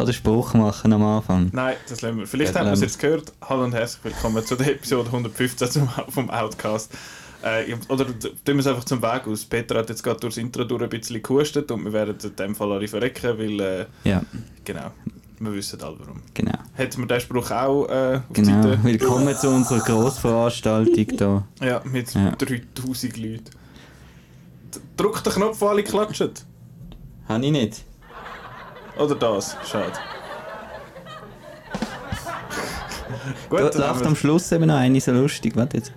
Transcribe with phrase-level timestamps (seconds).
[0.00, 1.50] Gerade einen Spruch machen am Anfang?
[1.52, 2.26] Nein, das lassen wir.
[2.26, 3.34] Vielleicht haben wir es jetzt gehört.
[3.46, 6.90] Hallo und herzlich willkommen zu der Episode 115 zum, vom Outcast.
[7.42, 8.16] Äh, oder tun
[8.46, 9.44] wir es einfach zum Weg aus.
[9.44, 12.54] Peter hat jetzt gerade durchs Intro durch ein bisschen gehustet und wir werden in dem
[12.54, 14.22] Fall alle verrecken, weil, äh, Ja,
[14.64, 14.90] genau,
[15.38, 16.22] wir wissen alle warum.
[16.32, 16.56] genau.
[16.72, 18.62] Hätten wir den Spruch auch äh, auf Genau.
[18.62, 18.78] Seite?
[18.82, 21.44] Willkommen zu unserer Grossveranstaltung hier.
[21.60, 22.30] Ja, mit Ja.
[22.30, 23.44] 3000 Leuten.
[23.44, 26.30] D- Drück den Knopf, wo alle klatschen.
[27.28, 27.84] Habe ich nicht.
[29.00, 29.56] Oder das?
[29.68, 29.92] Schade.
[33.48, 35.56] Gut, Da lacht wir- am Schluss eben noch eine so lustig.
[35.56, 35.92] Warte jetzt.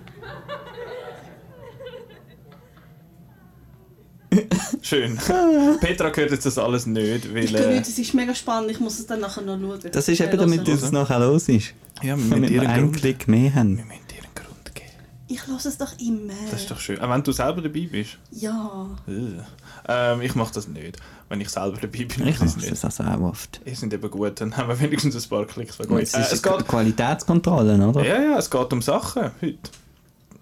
[4.82, 5.16] Schön.
[5.80, 7.44] Petra hört jetzt das alles nicht, weil...
[7.44, 9.80] Ich Äh, nicht, es ist mega spannend, ich muss es dann nachher noch schauen.
[9.92, 11.72] Das ist eben damit es nachher los ist.
[12.02, 13.74] ja, wir müssen dir wir einen Klick mehr wir haben.
[13.76, 14.88] müssen dir einen Grund geben.
[15.28, 16.32] Ich höre es doch immer.
[16.50, 17.00] Das ist doch schön.
[17.00, 18.18] Auch wenn du selber dabei bist.
[18.32, 18.88] Ja.
[19.08, 19.40] Äh.
[19.88, 20.96] Ähm, ich mache das nicht.
[21.34, 23.60] Wenn ich selber dabei bin, Ich mache das also auch oft.
[23.64, 25.80] Ihr sind eben gut, dann haben wir wenigstens ein paar Klicks.
[25.80, 28.04] Äh, Es es geht Qualitätskontrolle, oder?
[28.06, 29.58] Ja, ja, es geht um Sachen heute.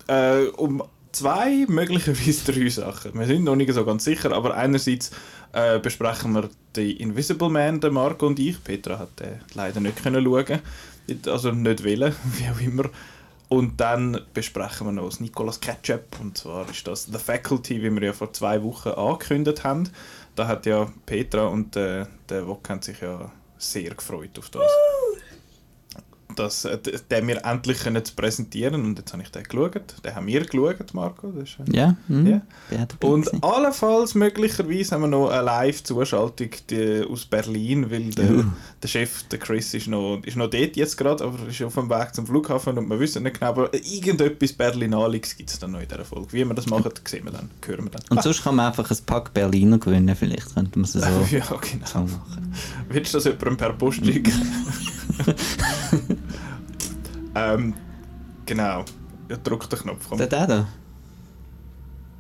[0.07, 3.19] Äh, um zwei, möglicherweise drei Sachen.
[3.19, 5.13] Wir sind noch nicht so ganz sicher, aber einerseits
[5.55, 8.63] äh, besprechen wir den Invisible Man, der Marco und ich.
[8.63, 10.59] Petra hat äh, leider nicht können schauen,
[11.27, 12.85] also nicht wollen, wie auch immer.
[13.49, 16.19] Und dann besprechen wir noch das Nicolas Ketchup.
[16.21, 19.91] Und zwar ist das The Faculty, wie wir ja vor zwei Wochen angekündigt haben.
[20.35, 24.71] Da hat ja Petra und äh, der Wok sich ja sehr gefreut auf das
[26.35, 26.79] dass äh,
[27.11, 29.95] den wir endlich können zu präsentieren und jetzt habe ich den geschaut.
[30.05, 31.29] Den haben wir geschaut, Marco.
[31.31, 32.27] Das ist, äh, Ja, mhm.
[32.27, 32.41] Ja.
[32.71, 33.43] Wer dabei Und gewesen?
[33.43, 36.51] allenfalls möglicherweise haben wir noch eine Live-Zuschaltung
[37.11, 38.45] aus Berlin, weil der, Uh.
[38.83, 41.91] der Chef, der Chris, ist noch, ist noch dort jetzt gerade, aber ist auf dem
[41.91, 45.81] Weg zum Flughafen und wir wissen nicht genau, aber irgendetwas Berlinaliges gibt es dann noch
[45.81, 46.33] in dieser Folge.
[46.33, 48.03] Wie wir das machen, sehen wir dann, hören wir dann.
[48.11, 51.01] Und sonst kann man einfach ein Pack Berliner gewinnen, vielleicht könnte man es so,
[51.31, 51.87] ja, genau.
[51.87, 52.55] so machen.
[52.89, 54.33] Willst du das jemandem per Post schicken?
[57.35, 57.75] ähm,
[58.47, 58.85] genau.
[59.29, 60.07] Ja, drück den Knopf.
[60.09, 60.19] Komm.
[60.19, 60.67] Der, da?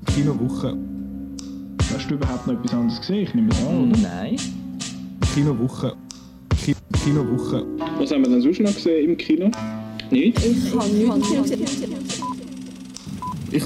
[0.06, 0.76] Kinowoche.
[1.94, 3.22] Hast du überhaupt noch etwas anderes gesehen?
[3.22, 3.98] Ich nehme es an, oder?
[3.98, 4.36] Nein.
[5.34, 5.94] Kinowoche.
[6.62, 6.74] Ki
[7.04, 7.66] Kinowoche.
[7.98, 9.50] Was haben wir denn sonst noch gesehen im Kino?
[10.10, 10.38] Nicht?
[10.44, 10.74] Ich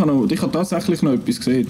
[0.01, 1.67] habe, noch, ich habe tatsächlich noch etwas gesehen.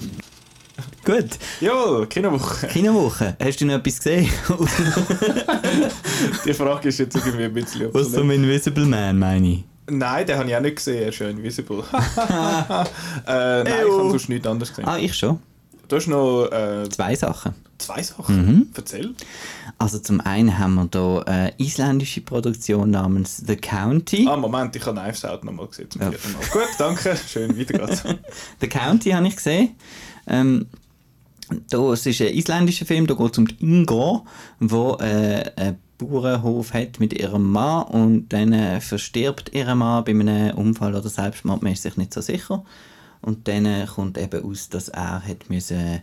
[1.07, 1.29] Gut.
[1.61, 2.67] Ja, Kinowoche.
[2.67, 3.37] Kinowoche.
[3.41, 4.29] Hast du noch etwas gesehen?
[6.45, 8.35] Die Frage ist jetzt irgendwie ein bisschen Aus dem obsolet.
[8.35, 9.63] Invisible Man, meine ich.
[9.89, 11.01] Nein, den habe ich auch nicht gesehen.
[11.03, 11.79] Er ist ja invisible.
[11.93, 11.93] äh,
[13.25, 13.99] nein, ich Ew.
[13.99, 14.85] habe sonst nichts anderes gesehen.
[14.85, 15.39] Ah, ich schon.
[15.87, 17.53] Du hast noch äh, Zwei Sachen.
[17.77, 18.35] zwei Sachen.
[18.45, 18.67] Mhm.
[18.75, 19.13] Erzähl.
[19.77, 24.27] Also zum einen haben wir hier eine isländische Produktion namens The County.
[24.29, 25.89] Ah, Moment, ich habe Knives Out nochmal gesehen.
[25.89, 26.11] Zum Ja.
[26.11, 26.41] vierten Mal.
[26.51, 27.15] Gut, danke.
[27.25, 28.03] Schön, weiter geht's.
[28.59, 29.75] The County habe ich gesehen.
[30.27, 30.65] Ähm,
[31.69, 34.23] da, es ist ein isländischer Film, da geht es um Inga,
[34.59, 40.11] die äh, einen Bauernhof hat mit ihrem Mann und dann äh, verstirbt ihr Mann bei
[40.11, 42.63] einem Unfall oder Selbstmord, man ist sich nicht so sicher.
[43.21, 46.01] Und dann äh, kommt eben aus, dass er hat müssen, äh,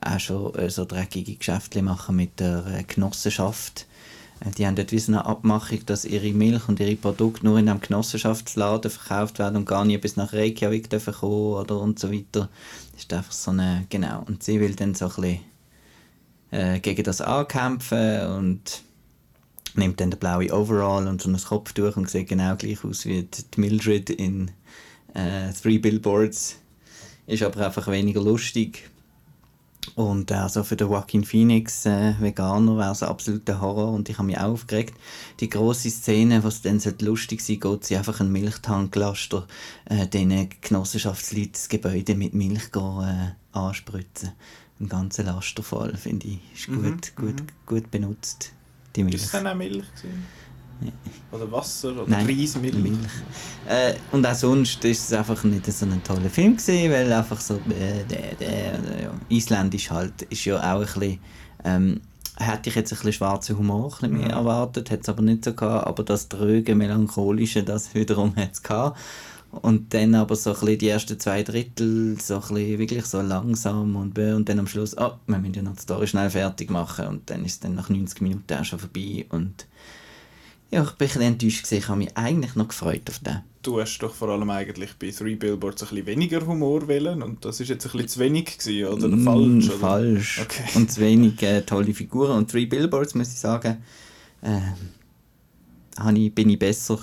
[0.00, 3.86] auch schon äh, so dreckige Geschäfte machen mit der Genossenschaft.
[4.40, 7.68] Äh, Die haben dort wie eine Abmachung, dass ihre Milch und ihre Produkte nur in
[7.68, 12.12] einem Genossenschaftsladen verkauft werden und gar nicht bis nach Reykjavik dürfen kommen oder und so
[12.12, 12.48] weiter.
[12.92, 14.24] Das ist einfach so eine, genau.
[14.26, 15.40] Und sie will dann so ein bisschen
[16.50, 18.82] äh, gegen das ankämpfen und
[19.74, 23.24] nimmt dann den blauen Overall und so ein Kopftuch und sieht genau gleich aus wie
[23.24, 24.50] die Mildred in
[25.14, 26.56] äh, Three Billboards.
[27.26, 28.88] Ist aber einfach weniger lustig.
[29.94, 34.18] Und also für den Joaquin Phoenix, äh, Veganer, wäre es ein absoluter Horror und ich
[34.18, 34.94] habe mich auch aufgeregt.
[35.40, 39.46] Die grosse Szene, was dann sollte lustig sein geht sie einfach einen Milchtanklaster
[39.86, 44.32] äh, diesen Genossenschaftsleuten das Gebäude mit Milch gehen, äh, anspritzen.
[44.80, 46.40] Ein ganzer Laster voll, finde ich.
[46.54, 48.52] Ist gut, gut, gut benutzt,
[48.94, 49.22] die Milch.
[49.22, 49.86] Ist dann auch Milch?
[49.96, 50.26] Gewesen?
[51.32, 51.92] Oder Wasser?
[51.92, 52.74] Oder Nein, Reismilch?
[52.74, 52.98] Milch.
[53.68, 57.40] Äh, und auch sonst ist es einfach nicht so ein toller Film gewesen, weil einfach
[57.40, 59.10] so äh, der, der, der, ja.
[59.28, 61.18] Isländisch halt ist ja auch ein bisschen
[61.64, 62.00] ähm,
[62.38, 65.44] hätte ich jetzt ein bisschen schwarzen Humor ein bisschen mehr erwartet, hat es aber nicht
[65.44, 68.98] so gehabt, aber das dröge, melancholische, das wiederum hat es gehabt.
[69.50, 73.22] Und dann aber so ein bisschen die ersten zwei Drittel so ein bisschen wirklich so
[73.22, 76.70] langsam und und dann am Schluss, oh, wir müssen ja noch die Story schnell fertig
[76.70, 79.66] machen und dann ist es dann nach 90 Minuten auch schon vorbei und
[80.70, 81.78] ja, ich bin ein enttäuscht gewesen.
[81.78, 83.42] Ich habe mich eigentlich noch gefreut auf den.
[83.62, 87.44] Du hast doch vor allem eigentlich bei Three Billboards ein bisschen weniger Humor wählen und
[87.44, 89.68] das ist jetzt ein bisschen zu wenig gewesen, oder Mm, falsch?
[89.68, 89.78] Oder?
[89.78, 90.40] falsch.
[90.42, 90.64] Okay.
[90.76, 92.36] Und zu wenig äh, tolle Figuren.
[92.36, 93.82] Und Three Billboards, muss ich sagen,
[95.98, 96.98] habe ich, bin ich besser,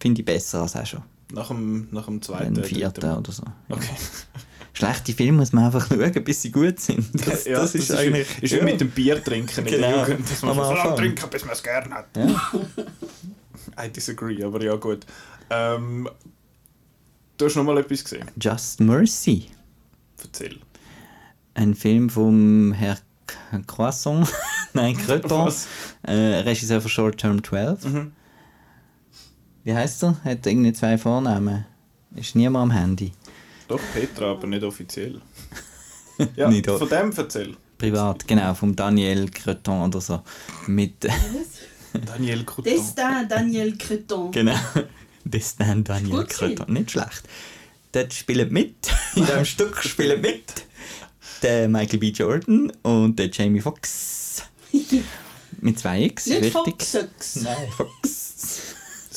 [0.00, 1.02] finde ich besser als auch schon.
[1.32, 3.42] Nach dem, nach dem zweiten, Ein dritten vierten oder so.
[3.68, 3.76] Ja.
[3.76, 3.94] Okay.
[4.72, 7.06] schlechte Filme muss man einfach schauen, bis sie gut sind.
[7.26, 8.42] Das, ja, das, ist eigentlich...
[8.42, 8.64] Ist wie ja.
[8.64, 9.88] mit dem Bier trinken in Genau.
[9.88, 10.30] der Jugend.
[10.30, 12.06] Dass man Am so lange trinken, bis man es gerne hat.
[12.16, 12.52] Ja.
[13.84, 15.06] I disagree, aber ja gut.
[15.50, 16.08] Ähm,
[17.36, 18.26] du hast noch mal etwas gesehen.
[18.40, 19.46] Just Mercy.
[20.22, 20.58] Erzähl.
[21.54, 22.98] Ein Film vom Herr
[23.66, 24.26] Croissant,
[24.72, 25.52] nein, Creton,
[26.02, 27.84] äh, Regisseur von Short Term 12.
[27.84, 28.12] Mhm.
[29.64, 30.16] Wie heißt er?
[30.24, 31.64] Hat irgendwie zwei Vornamen.
[32.14, 33.12] Ist niemand am Handy.
[33.72, 35.20] Doch, Petra, aber nicht offiziell.
[36.36, 37.56] Ja, Nicht von dem erzähl.
[37.78, 40.20] Privat, genau, vom Daniel Creton oder so.
[40.66, 41.04] Mit,
[42.06, 42.64] Daniel Couton.
[42.64, 44.30] Destin Daniel Creton.
[44.30, 44.54] genau,
[45.24, 46.28] Destin Daniel Gut.
[46.28, 46.72] Creton.
[46.74, 47.22] Nicht schlecht.
[47.92, 48.74] Dort spielen mit,
[49.16, 50.44] in diesem Stück spielen mit
[51.40, 52.10] der Michael B.
[52.10, 54.42] Jordan und der Jamie Foxx.
[55.60, 56.52] Mit zwei X, Nicht richtig?
[56.52, 57.36] Foxex.
[57.36, 58.74] Nein, Fox.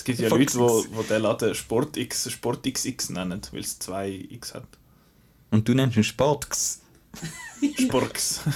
[0.08, 0.60] Es gibt ja Leute, die
[0.96, 4.68] wo den Laden Sport X, Sport XX nennen, weil es zwei X hat.
[5.52, 6.82] Und du nennst ihn Sportx.
[7.80, 8.42] Sporks.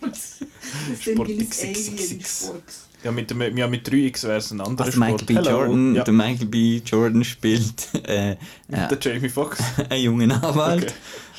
[0.00, 0.38] Das
[1.04, 1.88] sind Sport wie XXX.
[1.88, 2.88] Alien Sports.
[3.02, 5.26] Ja, mit, dem, ja, mit 3X wäre es ein anderer Also Michael Sport.
[5.26, 5.50] B.
[5.50, 6.80] Jordan, Ja, der Michael B.
[6.86, 8.36] Jordan spielt äh,
[8.68, 9.60] der äh, Jamie Foxx.
[9.90, 10.94] einen jungen Anwalt,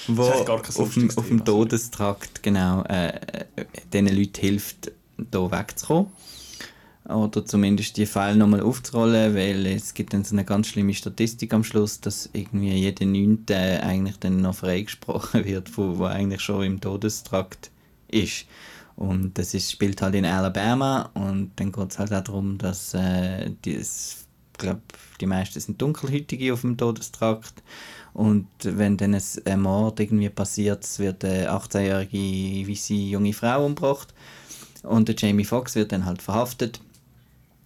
[0.05, 0.17] Okay.
[0.17, 1.45] wo auf dem, auf dem.
[1.45, 6.07] Todestrakt genau äh, äh, diesen Leuten hilft, hier wegzukommen.
[7.13, 11.53] Oder zumindest die Fälle nochmal aufzurollen, weil es gibt dann so eine ganz schlimme Statistik
[11.53, 16.63] am Schluss, dass irgendwie jeder Neunte eigentlich dann noch freigesprochen wird, wo, wo eigentlich schon
[16.63, 17.71] im Todestrakt
[18.09, 18.45] ist.
[18.95, 22.93] Und das ist, spielt halt in Alabama und dann geht es halt auch darum, dass
[22.93, 24.81] äh, die, es- ich glaube,
[25.19, 27.63] die meisten sind Dunkelhäutige auf dem Todestrakt.
[28.13, 34.13] Und wenn dann ein ein Mord irgendwie passiert, wird eine 18-jährige weiße junge Frau umgebracht.
[34.83, 36.79] Und der Jamie Foxx wird dann halt verhaftet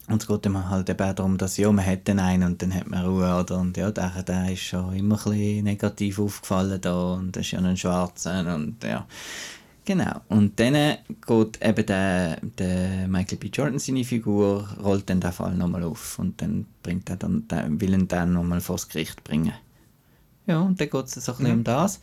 [0.08, 2.74] und es geht dann halt eben darum, dass ja, man hat den einen und dann
[2.74, 3.60] hat man Ruhe, oder?
[3.60, 7.52] Und ja, der, der ist schon immer ein bisschen negativ aufgefallen da und das ist
[7.52, 9.06] ja ein Schwarzer und ja.
[9.84, 10.20] Genau.
[10.28, 13.48] Und dann geht eben der, der Michael B.
[13.48, 17.80] Jordan, seine Figur, rollt dann den Fall nochmal auf und dann bringt er dann, den,
[17.80, 19.54] will ihn dann nochmal vors Gericht bringen.
[20.46, 22.02] Ja, und dann geht es so ein bisschen um das.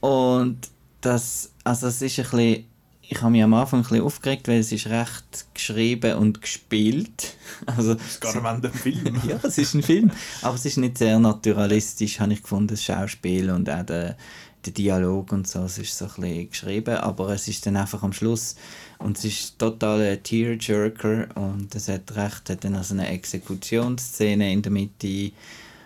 [0.00, 0.58] Und
[1.00, 2.64] das, also es ist ein bisschen,
[3.12, 7.36] ich habe mich am Anfang ein bisschen aufgeregt, weil es ist recht geschrieben und gespielt.
[7.66, 9.20] Also, Das ist gar nicht ein Film.
[9.28, 10.10] ja, es ist ein Film,
[10.40, 14.16] aber es ist nicht sehr naturalistisch, habe ich gefunden, das Schauspiel und auch der,
[14.64, 18.02] der Dialog und so, es ist so ein bisschen geschrieben, aber es ist dann einfach
[18.02, 18.56] am Schluss
[18.98, 24.50] und es ist total ein Tearjerker und es hat recht, hat dann also eine Exekutionsszene
[24.52, 25.32] in der Mitte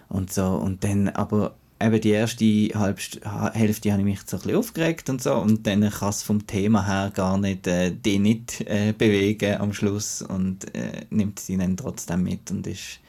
[0.09, 2.45] und so und dann aber eben die erste
[2.75, 5.89] halbe St- Ha- Hälfte habe ich mich so ein bisschen aufgeregt und so und dann
[5.91, 10.75] kann es vom Thema her gar nicht äh, die nicht äh, bewegen am Schluss und
[10.75, 13.01] äh, nimmt sie dann trotzdem mit und ist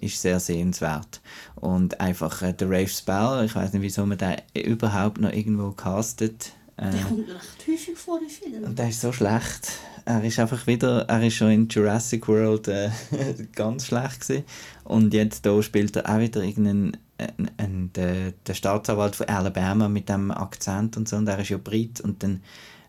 [0.00, 1.20] ist sehr sehenswert
[1.56, 5.72] und einfach äh, der Rafe Spell ich weiß nicht wieso man den überhaupt noch irgendwo
[5.72, 8.62] castet äh, Der kommt recht häufig vor im Film.
[8.64, 9.70] und der ist so schlecht.
[10.04, 12.90] Er ist einfach wieder, er ist schon in Jurassic World äh,
[13.56, 14.44] ganz schlecht gewesen.
[14.84, 19.88] Und jetzt da spielt er auch wieder irgendeinen, ein, ein, der, der Staatsanwalt von Alabama
[19.88, 21.16] mit dem Akzent und so.
[21.16, 22.42] Und er ist ja Brit und dann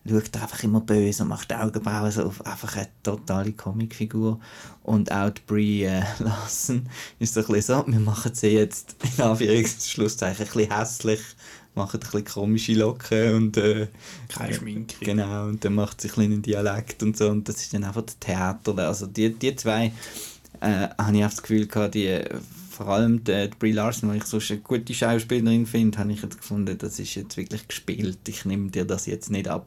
[0.08, 2.44] schaut er einfach immer böse und macht die Augenbrauen so auf.
[2.46, 4.40] Einfach eine totale Comicfigur.
[4.82, 6.88] Und auch die Brie äh, Larson
[7.18, 11.20] ist so ein bisschen so, wir machen sie jetzt in Anführungszeichen ein bisschen hässlich,
[11.74, 13.88] machen ein bisschen komische Locken und äh,
[14.28, 15.04] Keine Schminke.
[15.04, 17.84] Genau, und dann macht sie ein bisschen einen Dialekt und so und das ist dann
[17.84, 18.78] einfach das Theater.
[18.78, 19.92] Also die, die zwei
[20.60, 22.24] äh, habe ich auch das Gefühl gehabt, die,
[22.82, 26.38] vor allem die Brie Larson, die ich sonst eine gute Schauspielerin finde, habe ich jetzt
[26.38, 28.18] gefunden, das ist jetzt wirklich gespielt.
[28.26, 29.66] Ich nehme dir das jetzt nicht ab,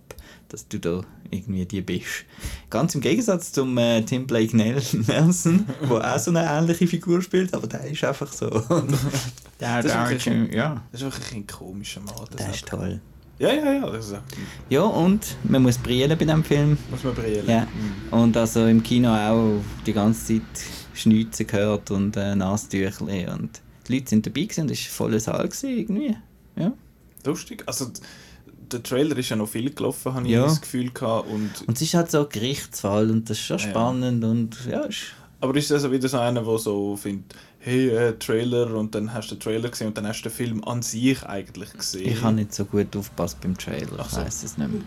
[0.50, 2.26] dass du da irgendwie die bist.
[2.72, 7.22] Ganz im Gegensatz zum äh, Tim Blake Nel- Nelson, der auch so eine ähnliche Figur
[7.22, 8.50] spielt, aber der ist einfach so.
[9.60, 12.16] der, Das ist der, wirklich- ja, Das ist wirklich ein komischer Mann.
[12.32, 13.00] Das der ist toll.
[13.40, 13.90] Ja, ja, ja.
[13.90, 14.16] Das ist,
[14.70, 16.78] Ja, und man muss brillen bei diesem Film.
[16.92, 17.48] muss man brillen.
[17.48, 17.68] Ja,
[18.12, 20.42] und also im Kino auch die ganze Zeit
[20.94, 25.20] Schnitzen gehört und äh, Nasentüchli und die Leute sind dabei gewesen und es war voller
[25.20, 26.16] Saal gewesen, irgendwie.
[26.56, 26.72] Ja.
[27.26, 27.64] Lustig.
[27.66, 27.88] Also,
[28.72, 30.44] der Trailer ist ja noch viel gelaufen, habe ich Ja.
[30.44, 31.30] das Gefühl gehabt.
[31.30, 33.70] Und, Und es ist halt so ein Gerichtsfall und das ist schon Ja.
[33.70, 35.04] spannend und ja, ist,
[35.42, 39.14] aber ist das also wieder so einer, der so findet, hey, äh, Trailer und dann
[39.14, 42.10] hast du den Trailer gesehen und dann hast du den Film an sich eigentlich gesehen.
[42.12, 44.22] ich habe nicht so gut aufgepasst beim Trailer, Ach ich so.
[44.22, 44.82] weiß es nicht mehr.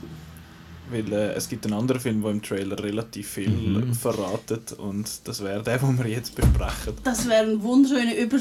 [0.91, 3.95] Weil äh, es gibt einen anderen Film, der im Trailer relativ viel Mhm.
[3.95, 6.95] verratet und das wäre der, den wir jetzt besprechen.
[7.03, 8.39] Das wäre ein wunderschöner Über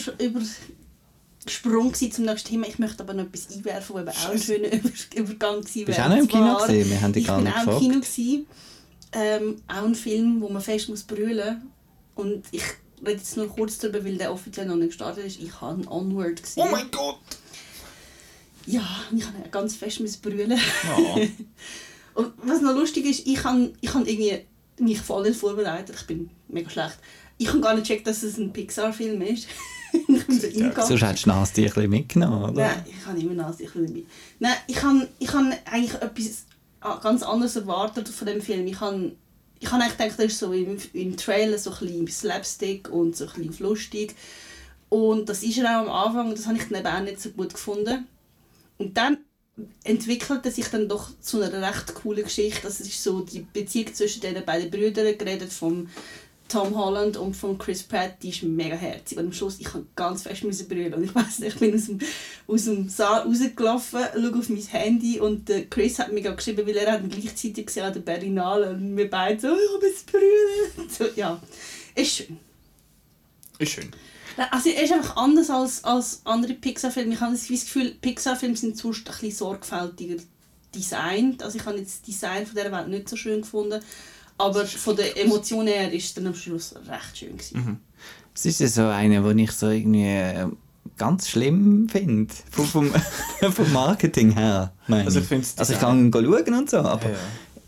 [1.45, 2.67] Übersprung zum nächsten Thema.
[2.67, 5.97] Ich möchte aber noch etwas einwerfen, wo eben auch ein schöner Über Übergang gewesen Bist
[5.97, 5.97] wäre.
[5.97, 6.89] du auch noch im Kino gesehen?
[6.89, 7.81] Wir haben dich Ich gar bin nicht auch im gefragt.
[7.81, 7.95] Kino.
[7.99, 8.45] Gewesen.
[9.17, 11.61] Ähm, auch ein Film, wo man fest muss brüllen
[12.15, 12.63] Und ich
[13.05, 15.39] rede jetzt nur kurz darüber, weil der offiziell noch nicht gestartet ist.
[15.39, 16.63] Ich habe Onward gesehen.
[16.65, 17.19] Oh mein Gott!
[18.67, 18.81] Ja,
[19.15, 20.51] ich habe ganz fest brüllen.
[20.51, 20.57] Ja.
[22.15, 24.45] Und was noch lustig ist, ich habe ich hab irgendwie
[24.79, 25.95] mich voll nicht vorbereitet.
[25.99, 26.97] Ich bin mega schlecht.
[27.37, 29.47] Ich habe gar nicht gecheckt, dass es ein Pixar-Film ist.
[29.91, 30.85] ich bin so Ja.
[30.85, 32.67] Sonst hättest du bisschen mitgenommen, oder?
[32.67, 34.07] Nein, ich habe immer Nase, ich will nicht.
[34.39, 36.45] Nein, ich habe ich habe eigentlich etwas
[36.79, 38.65] ah, ganz anderes erwartet von dem Film.
[38.67, 39.11] Ich habe
[39.59, 43.15] ich habe eigentlich gedacht, das ist so im, im Trailer so ein bisschen Slapstick und
[43.15, 44.15] so ein bisschen lustig.
[44.89, 47.21] Und das ist er auch am Anfang und das habe ich dann eben auch nicht
[47.21, 48.07] so gut gefunden.
[48.77, 49.17] Und dann
[49.83, 52.61] entwickelte sich dann doch zu einer recht coolen Geschichte.
[52.63, 55.87] Das ist so die Beziehung zwischen den beiden Brüdern, geredet vom
[56.47, 59.17] Tom Holland und von Chris Pratt, die ist mega herzig.
[59.17, 60.93] Und am Schluss, ich habe ganz fest müssen brüllen.
[60.93, 61.99] Und ich weiß nicht, ich bin aus dem,
[62.47, 66.67] aus dem Saal rausgelaufen, schaue auf mein Handy und der Chris hat mir gerade geschrieben,
[66.67, 70.11] weil er hat gleichzeitig gesehen an der Berlinale und wir beide so, ich habe jetzt
[70.11, 70.89] brüllen.
[70.89, 71.41] So, ja,
[71.95, 72.37] ist schön.
[73.57, 73.91] Ist schön.
[74.51, 77.13] Also er ist einfach anders als, als andere Pixar-Filme.
[77.13, 80.21] Ich habe das Gefühl, Pixar-Filme sind sonst ein bisschen sorgfältiger
[80.73, 81.41] designt.
[81.41, 83.81] Also ich habe jetzt das Design von dieser Welt nicht so schön gefunden.
[84.37, 87.37] Aber von der Emotion her ist es dann am Schluss recht schön.
[87.37, 87.79] Gewesen.
[88.33, 90.47] Es ist ja so eine, die ich so irgendwie äh,
[90.97, 92.33] ganz schlimm finde.
[92.51, 92.93] Vom, vom,
[93.51, 94.73] vom Marketing her.
[94.87, 97.17] Meine Also ich also ich kann schauen und so, aber Ja.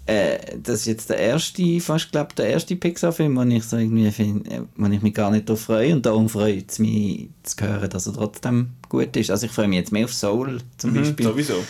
[0.07, 4.09] Äh, das ist jetzt der erste, fast glaub, der erste Pixar-Film, den ich so irgendwie
[4.11, 5.93] finde, äh, wo ich mich gar nicht darauf freue.
[5.93, 9.29] Und darum freut es mich zu hören, dass er trotzdem gut ist.
[9.31, 11.25] Also ich freue mich jetzt mehr auf Soul zum Mhm, Beispiel.
[11.25, 11.63] sowieso.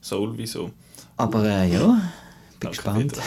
[0.00, 0.70] Soul, wieso?
[1.16, 2.00] Aber äh, ja, bin
[2.60, 3.12] Danke gespannt.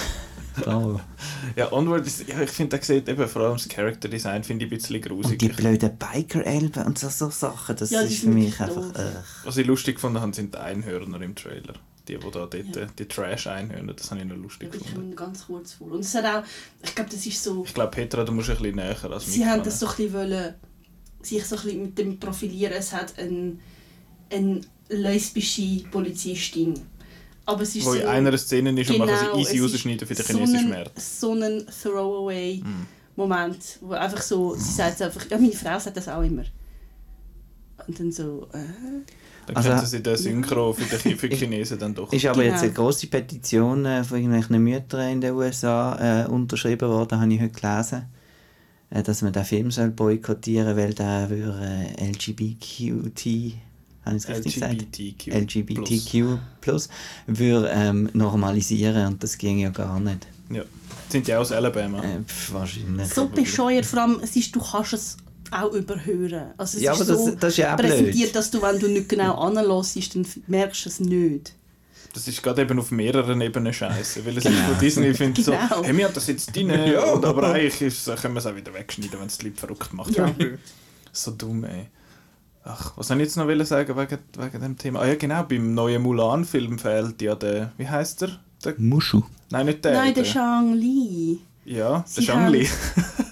[1.58, 4.65] Ja, Onward ist, ja, ich finde, der sieht eben vor allem das Character Design finde
[4.65, 5.32] ich ein bisschen grusig.
[5.34, 8.96] Und die blöden Biker-Elben und so, so Sachen, das Ja, ist für mich einfach...
[8.96, 9.12] Äh,
[9.44, 11.74] Was ich lustig gefunden habe, sind die Einhörner im Trailer.
[12.07, 15.15] Die, die da dort, äh, die Trash-Einhörner, das habe ich noch lustig Ich gefunden.
[15.15, 15.91] komme ganz kurz vor.
[15.91, 16.43] Und es hat auch,
[16.83, 19.45] ich glaube, das ist so, Ich glaube, Petra, du musst ein bisschen näher als sie
[19.45, 20.53] haben das so ein bisschen wollen,
[21.21, 22.74] sich so ein bisschen mit dem profilieren.
[22.77, 23.57] Es hat eine,
[24.31, 26.79] eine lesbische Polizistin.
[27.47, 29.57] Aber es ist Wo so, in einer Szene ist und man kann Genau, sie easy
[29.65, 31.00] es rausschneiden für den so chinesischen ein- Markt.
[31.01, 32.85] So ein Throwaway Mhm.
[33.15, 36.43] Moment, wo einfach so, sie sagt einfach, ja meine Frau sagt das auch immer.
[37.88, 38.57] Und dann so, äh,
[39.48, 42.12] Dann Also- können sie den Synchro für die, für die Chinesen dann doch.
[42.12, 42.54] Ist aber Genau.
[42.54, 47.34] jetzt eine grosse Petition äh, von irgendwelchen Müttern in den USA äh, unterschrieben worden, habe
[47.34, 48.06] ich heute gelesen,
[48.90, 51.60] äh, dass man den Film soll boykottieren weil der würde
[52.00, 53.54] äh, LGBTQT,
[54.06, 54.74] habe ich es richtig gesagt?
[54.74, 55.28] LGBTQ.
[55.34, 56.90] LGBTQ plus
[57.28, 60.28] würde ähm, normalisieren und das ging ja gar nicht.
[60.50, 60.64] Ja.
[61.10, 62.00] Sind die auch aus Alabama?
[62.04, 63.08] Äh, pf, wahrscheinlich.
[63.14, 65.18] so bescheuert, vor allem, es ist, du kannst es
[65.52, 66.52] auch überhören.
[66.58, 67.90] Also es Ja, ist aber das- so das ist ja auch blöd.
[67.92, 71.54] präsentiert, dass du, wenn du nicht genau anlässt, dann merkst du es nicht.
[72.14, 74.25] Das ist gerade eben auf mehreren Ebenen scheiße.
[74.25, 75.58] Weil es ist von Disney findet Genau.
[75.70, 77.04] so, hey, wir haben das jetzt drin, Ja.
[77.14, 80.16] aber eigentlich ist, können wir es auch wieder wegschneiden, wenn es die Leute verrückt macht.
[80.16, 80.34] Ja.
[81.12, 81.88] So dumm, ey.
[82.66, 85.00] Ach, was soll ich jetzt noch wollen sagen wegen, wegen dem Thema?
[85.02, 88.32] Ah ja, genau, beim neuen Mulan-Film fehlt ja der, wie heißt der?
[88.64, 89.22] der Muschu.
[89.50, 89.94] nein, nicht der.
[89.94, 91.40] Nein, der Shang Li.
[91.64, 92.68] Ja, der Sie Shang Li.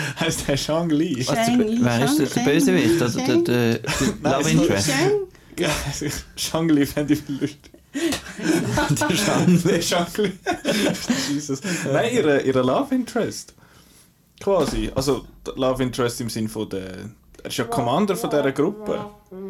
[0.20, 1.24] heißt der Shang Li?
[1.26, 3.02] Was, Shang der, Li, wer ist der, der Bösewicht?
[3.02, 4.86] Oder der, der, der Love es- Interest?
[4.90, 5.10] Shang?
[5.58, 5.68] Ja,
[6.36, 7.70] Shang Li fände ich viel lustig.
[7.92, 9.62] der Shang.
[9.62, 10.32] Der Shang Li.
[11.34, 11.60] Jesus.
[11.92, 13.52] Nein, ihre, ihre Love Interest.
[14.40, 14.90] Quasi.
[14.94, 16.94] Also, der Love Interest im Sinn von der.
[17.42, 19.04] Er ist ja Commander von dieser Gruppe.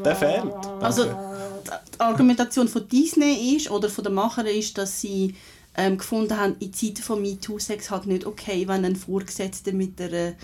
[0.05, 0.45] Der fehlt.
[0.81, 5.35] Also die Argumentation von Disney ist, oder von den Machern ist, dass sie
[5.77, 10.35] ähm, gefunden haben, in Zeiten von MeToo-Sex halt nicht okay, wenn ein Vorgesetzter mit einer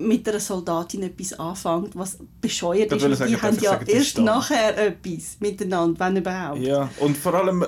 [0.00, 3.02] mit einer Soldatin etwas anfängt, was bescheuert ist.
[3.02, 6.60] sagen, die haben ja sagen, erst nachher etwas miteinander, wenn überhaupt.
[6.60, 7.66] Ja, und vor allem,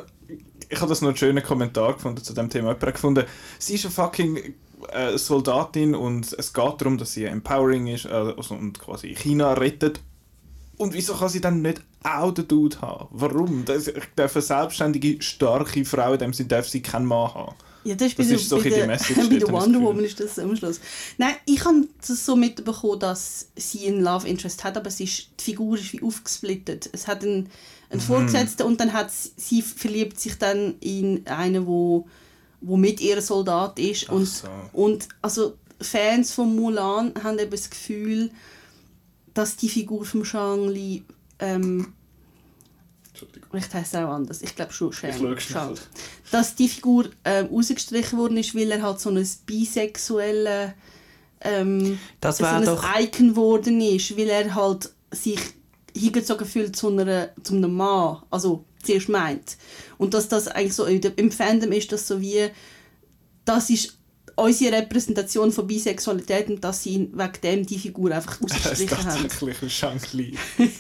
[0.69, 2.69] ich habe das noch einen schönen Kommentar gefunden zu dem Thema.
[2.69, 3.25] Jemand hat gefunden,
[3.59, 4.55] sie ist eine fucking
[4.93, 9.53] äh, Soldatin und es geht darum, dass sie empowering ist äh, also, und quasi China
[9.53, 10.01] rettet.
[10.79, 13.09] Und wieso kann sie dann nicht auch den Dude haben?
[13.11, 13.65] Warum?
[13.65, 17.55] Das, ich darf eine selbstständige, starke Frau, in dem sie darf sie keinen Mann haben.
[17.85, 19.81] Ja, das ist, Das bei, ist so bei, die der, Message bei der Wonder.
[19.81, 20.81] Woman ist das am Schluss.
[21.19, 25.29] Nein, ich habe das so mitbekommen, dass sie einen Love Interest hat, aber es ist,
[25.41, 26.89] die Figur ist wie aufgesplittet.
[26.93, 27.49] Es hat einen,
[27.91, 28.07] einen Mhm.
[28.07, 32.07] Vorgesetzten und dann hat sie, sie verliebt sich dann in einen, wo,
[32.61, 34.07] wo mit ihr Soldat ist.
[34.09, 34.49] Ach Und, so.
[34.73, 38.31] und also Fans von Mulan haben eben das Gefühl,
[39.35, 41.05] dass die Figur von Shang Li
[41.39, 41.93] ähm,
[43.09, 43.51] Entschuldigung.
[43.51, 44.41] Vielleicht heisst er auch anders.
[44.43, 45.33] Ich glaube schon Shang.
[45.37, 45.75] Ich Shang.
[46.31, 50.75] Dass die Figur ähm, rausgestrichen worden ist, weil er halt so ein bisexuelle
[51.43, 52.85] ähm, Das so ein doch...
[52.99, 55.39] Icon geworden ist, weil er halt sich
[55.95, 59.57] hingezogen fühlt zu, einer, zu einem Mann, also zuerst meint.
[59.99, 62.49] Und dass das eigentlich so im Fandom ist, das so wie,
[63.45, 63.99] das ist
[64.37, 69.05] unsere Repräsentation von Bisexualität und dass sie wegen dem die Figur einfach Es ist rausgestrichen
[69.05, 69.23] haben.
[69.29, 70.39] tatsächlich ein Shang-Li.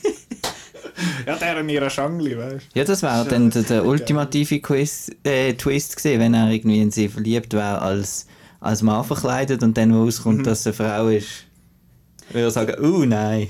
[1.26, 5.54] Ja, der in ihrer Schangli, weißt Ja, das wäre dann der, der ultimative Quiz, äh,
[5.54, 8.26] Twist gewesen, wenn er irgendwie in sie verliebt wäre als,
[8.60, 11.46] als Mann verkleidet und dann rauskommt, dass es eine Frau ist.
[12.30, 13.48] Würde er sagen, oh nein.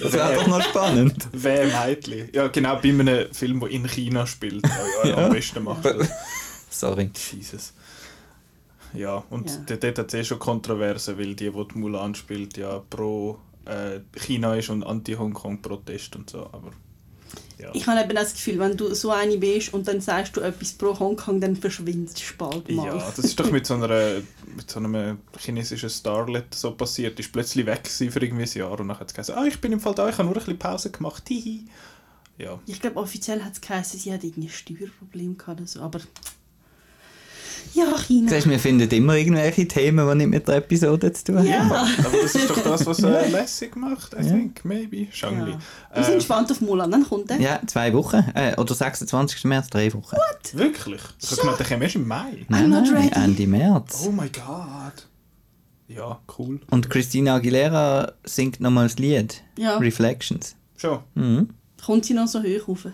[0.00, 1.24] Das wäre doch noch spannend.
[1.24, 1.28] du?
[1.32, 2.28] Wer Meitli.
[2.32, 4.64] Ja, genau, bei einem Film, der in China spielt.
[4.64, 6.08] Ja, ja, am besten macht das.
[6.70, 7.10] Sorry.
[7.32, 7.72] Jesus.
[8.94, 9.76] Ja, und Ja.
[9.76, 14.00] dort- hat es eh schon Kontroverse, weil die, die die Mulan spielt, ja pro äh,
[14.18, 16.70] China ist und anti-Hongkong-Protest und so, aber
[17.58, 17.70] ja.
[17.74, 20.72] Ich habe eben das Gefühl, wenn du so eine bist und dann sagst du etwas
[20.72, 22.86] pro Hongkong, dann verschwindest du bald mal.
[22.86, 24.22] Ja, das ist doch mit so, einer,
[24.56, 27.18] mit so einem chinesischen Starlet so passiert.
[27.18, 29.60] Die ist plötzlich weg für irgendwie ein Jahr und dann hat sie gesagt, ah, ich
[29.60, 31.66] bin im Fall da, ich habe nur ein bisschen Pause gemacht, hihi.
[32.38, 35.80] Ja, Ich glaube, offiziell hat es geheißen, sie hat irgendwie ein Steuerproblem gehabt oder so,
[35.80, 36.00] aber...
[37.74, 38.28] Ja, China.
[38.30, 41.46] Siehst, wir finden immer irgendwelche Themen, die nicht mit der Episode zu tun haben.
[41.46, 41.60] Ja.
[41.98, 45.52] aber das ist doch das, was äh, lässig macht, I think, maybe, Shangli.
[45.52, 45.58] Ja.
[45.94, 47.40] Wir sind Äh, gespannt auf Mulan, dann kommt er.
[47.40, 48.24] Ja, zwei Wochen.
[48.34, 49.44] Äh, oder 26.
[49.44, 50.16] März, drei Wochen.
[50.54, 51.00] wirklich?
[51.20, 52.46] Ich habe gemeint, der kommt erst im Mai.
[52.48, 53.10] Nein, I'm not nein, ready.
[53.14, 54.04] Ende März.
[54.06, 55.06] Oh my god.
[55.88, 56.60] Ja, cool.
[56.70, 59.42] Und Christina Aguilera singt nochmal das Lied.
[59.56, 59.78] Ja.
[59.78, 60.54] Reflections.
[60.76, 60.98] Schon.
[61.14, 61.48] Mhm.
[61.84, 62.84] Kommt sie noch so hoch rauf?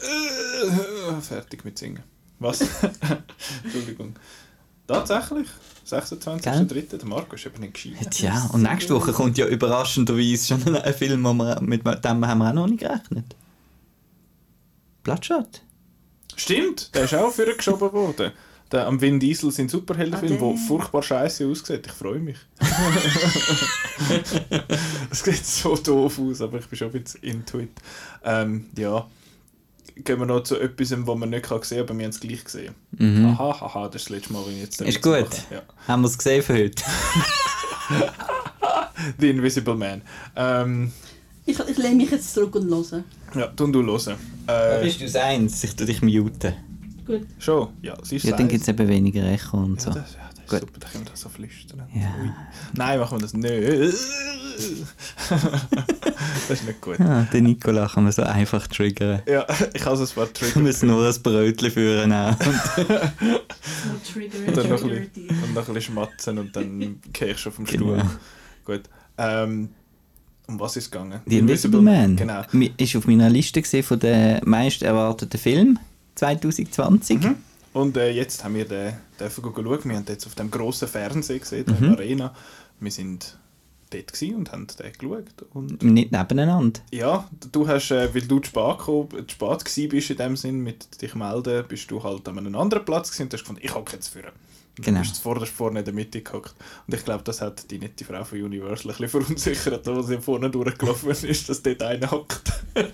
[0.00, 2.02] Äh, fertig mit Singen.
[2.38, 2.60] Was?
[3.64, 4.14] Entschuldigung.
[4.86, 5.48] Tatsächlich?
[5.86, 6.96] 26.03.
[6.98, 8.10] Der Marco ist eben nicht gescheit.
[8.10, 12.38] Tja, und nächste Woche kommt ja überraschenderweise schon ein Film, wo wir, mit dem haben
[12.38, 13.34] wir auch noch nicht gerechnet.
[15.02, 15.62] Bloodshot.
[16.36, 18.32] Stimmt, der ist auch für geschoben worden.
[18.70, 20.56] Der am Vin Diesel sein Superheldenfilm, Ah, der der.
[20.68, 21.86] furchtbar scheiße aussieht.
[21.86, 22.36] Ich freue mich.
[25.10, 27.70] Es sieht so doof aus, aber ich bin schon ein bisschen into it.
[28.24, 29.06] Ähm, ja.
[30.04, 32.20] Gehen wir noch zu etwas, was man nicht kann sehen kann, aber wir haben es
[32.20, 32.74] gleich gesehen.
[32.96, 33.26] Mhm.
[33.26, 35.28] Aha, haha, das ist das letzte Mal, wenn ich jetzt Ist gut.
[35.50, 35.62] Ja.
[35.86, 36.82] Haben wir es gesehen für heute?
[39.18, 40.02] The Invisible Man.
[40.36, 40.92] Ähm,
[41.46, 43.04] Ich, ich lehne mich jetzt zurück und höre.
[43.34, 44.16] ja, tun du hören.
[44.46, 45.64] Äh, Bist du eins?
[45.64, 46.54] Ich tu dich muten.
[47.06, 47.26] Gut.
[47.38, 47.68] schon?
[47.80, 49.88] Ja, sie ist Ja, dann gibt es eben weniger Echo und so.
[49.90, 50.60] Ja, das, ja, das ist Gut.
[50.60, 51.82] super, da können wir das so flüstern.
[51.94, 52.34] Ja.
[52.74, 53.44] Nein, machen wir das nicht.
[56.48, 56.98] das ist nicht gut.
[56.98, 59.22] Ja, den Nicola kann man so einfach triggern.
[59.26, 62.10] Ja, ich habe es ein paar Wir Trigger müssen nur ein Brötchen führen.
[64.12, 67.38] Trigger, und dann noch ein bisschen, und noch ein bisschen schmatzen und dann gehe ich
[67.38, 67.96] schon vom Stuhl.
[67.96, 68.10] Genau.
[68.64, 68.82] Gut.
[69.18, 69.70] Ähm,
[70.46, 71.20] um was ist es gegangen?
[71.26, 72.42] The Invisible Man Genau.
[72.78, 75.78] Ist auf meiner Liste gesehen von den meist erwarteten Filmen
[76.14, 77.20] 2020.
[77.20, 77.34] Mhm.
[77.74, 79.84] Und äh, jetzt haben wir den dürfen schauen.
[79.84, 81.92] Wir haben jetzt auf dem grossen Fernseher gesehen, der Mhm.
[81.94, 82.34] Arena.
[82.80, 83.36] Wir sind
[83.90, 85.24] dort gewesen und haben den geschaut.
[85.54, 86.80] Und Nicht nebeneinander.
[86.92, 90.36] ja, du hast, äh, weil du zu spät, gekommen, zu spät gewesen bist in dem
[90.36, 93.62] Sinn, mit dich melden, bist du halt an einem anderen Platz gewesen und hast gefunden,
[93.64, 94.32] ich hocke jetzt führen.
[94.80, 95.00] Genau.
[95.02, 96.54] Du bist vorderst vorne in der Mitte gehockt.
[96.86, 100.18] Und ich glaube, das hat die nette Frau von Universal ein bisschen verunsichert, als sie
[100.18, 102.52] vorne durchgelaufen ist, dass dort einer hockt.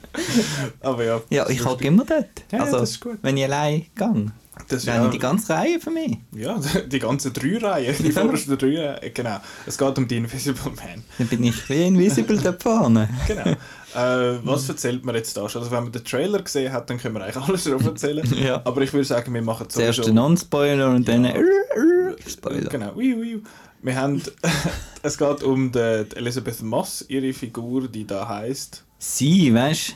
[0.80, 1.20] Aber ja.
[1.28, 2.28] Ja, ich hocke immer dort.
[2.50, 3.18] Ja, ja, also, gut.
[3.20, 4.32] wenn ich allein gehe.
[4.68, 6.16] Das Dann ja, die ganze Reihe für mich.
[6.34, 9.10] ja, die ganzen drei Reihen, die vordersten drei Reihen.
[9.12, 9.38] Genau.
[9.66, 11.04] Es geht um die Invisible Man.
[11.18, 13.08] Dann bin ich wie invisible da vorne.
[13.26, 13.50] Genau.
[13.94, 15.60] äh, was erzählt man jetzt da schon?
[15.62, 18.26] Also wenn man den Trailer gesehen hat, dann können wir eigentlich alles drauf erzählen.
[18.36, 18.62] Ja.
[18.64, 21.34] Aber ich würde sagen, wir machen Zuerst sowieso- den Non-Spoiler und dann Ja.
[22.26, 22.68] Spoiler.
[22.70, 22.92] Genau.
[22.96, 24.22] Wir haben,
[25.02, 28.82] es geht um die, die Elizabeth Moss, ihre Figur, die da heißt.
[28.98, 29.94] Sie, weißt du?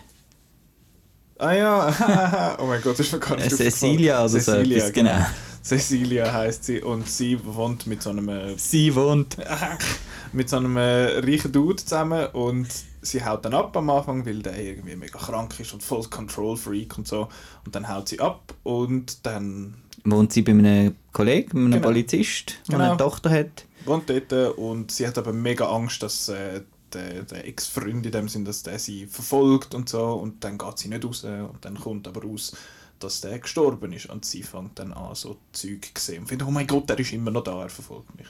[1.38, 4.92] Ah ja, oh mein Gott, das ist mir gar nicht Äh, Cecilia so Cecilia, etwas,
[4.92, 5.26] genau.
[5.62, 9.36] Cecilia heißt sie und sie wohnt mit so einem äh, Sie wohnt.
[10.32, 12.66] mit so einem äh, reichen Dude zusammen und
[13.02, 16.56] sie haut dann ab am Anfang, weil der irgendwie mega krank ist und voll Control
[16.56, 17.28] Freak und so
[17.64, 19.74] und dann haut sie ab und dann
[20.04, 21.86] Wohnt sie bei einem Kollegen, einem Genau.
[21.86, 22.88] Polizist, der Genau.
[22.90, 23.64] eine Tochter hat.
[23.84, 26.62] wohnt dort und sie hat aber mega Angst, dass äh,
[26.94, 30.78] der, der Ex-Freund in dem Sinn, dass der sie verfolgt und so und dann geht
[30.78, 32.56] sie nicht raus und dann kommt aber raus,
[32.98, 36.48] dass der gestorben ist und sie fängt dann an so Zeug zu sehen und findet,
[36.48, 38.26] oh mein Gott, der ist immer noch da, er verfolgt mich.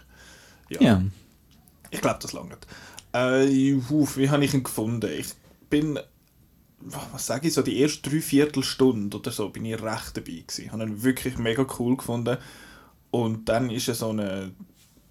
[0.81, 1.03] Ja.
[1.91, 2.67] Ich glaube, das langt.
[3.13, 5.11] Äh, wie habe ich ihn gefunden?
[5.11, 5.29] Ich
[5.71, 5.99] bin,
[6.81, 10.65] was sage ich, so die erste Dreiviertelstunde oder so bin ich recht dabei gewesen.
[10.67, 12.37] Ich habe ihn wirklich mega cool gefunden.
[13.11, 14.53] Und dann ist es so eine,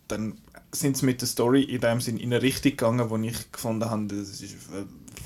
[0.08, 0.38] dann
[0.72, 3.90] sind sie mit der Story in dem Sinn in eine Richtung gegangen, wo ich gefunden
[3.90, 4.48] habe, ist, äh,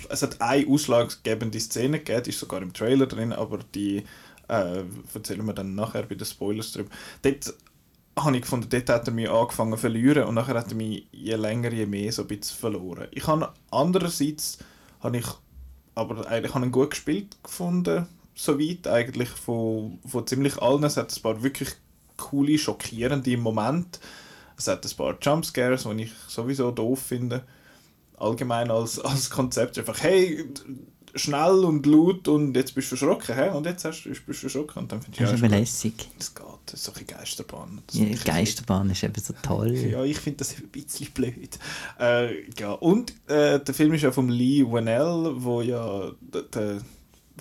[0.10, 4.04] es hat eine ausschlaggebende Szene gegeben, ist sogar im Trailer drin, aber die
[4.48, 6.90] äh, erzählen wir dann nachher bei den Spoilers drüber.
[7.22, 7.54] Dort
[8.18, 11.08] habe ich gefunden, dort hat er mich angefangen zu verlieren und nachher hat er mich
[11.12, 13.08] je länger, je mehr so ein bisschen verloren.
[13.12, 14.60] Ich habe andererseits,
[15.00, 15.26] habe ich
[15.96, 20.84] aber eigentlich habe ihn gut gespielt gefunden, soweit eigentlich von, von ziemlich allen.
[20.84, 21.70] Es hat ein paar wirklich
[22.18, 24.00] coole, schockierende Momente.
[24.62, 27.44] Es hat ein paar Jumpscares, die ich sowieso doof finde.
[28.18, 30.46] Allgemein als, als Konzept einfach, hey,
[31.16, 33.50] schnell und laut und jetzt bist du verschrocken, hä?
[33.50, 35.58] Und jetzt hast, du- bist du verschrocken und dann findest Das du, ist ja, aber
[35.64, 35.92] ist gut.
[35.92, 36.10] lässig.
[36.20, 37.82] das geht, das ist so ein Geisterbahn.
[37.88, 39.74] Das Ja, Geisterbahn ist eben so toll.
[39.76, 41.58] Ja, ich finde das ein bisschen blöd.
[42.00, 46.82] Äh, ja, und äh, der Film ist ja vom Lee Wanell, wo ja der, der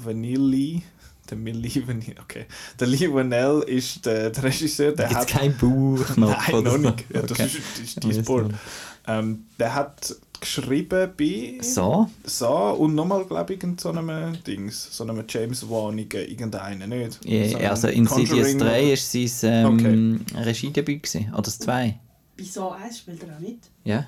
[0.03, 0.83] Vanilli,
[1.31, 1.83] der Millie
[2.21, 2.47] okay,
[2.79, 5.29] der Lee Wanell ist der, der Regisseur, der Da gibt hat...
[5.29, 6.79] es keinen Bauchknopf Nein, oder noch so.
[6.79, 7.05] nicht.
[7.15, 7.45] Ja, das Okay.
[7.47, 7.57] ist,
[8.05, 8.59] das ist dein noch.
[9.07, 14.89] Ähm, der hat geschrieben bei So, Saw und nochmal, glaube ich, in so einem Dings,
[14.97, 17.21] so einem James Wanigen, irgendeinen, nicht?
[17.25, 21.31] ja, So einem also Insidious Conjuring 3 ist sein ähm, Regiedebüt gewesen.
[21.33, 21.99] Oder das 2.
[22.37, 23.59] Bei so 1 spielt er auch mit.
[23.85, 24.07] Ja.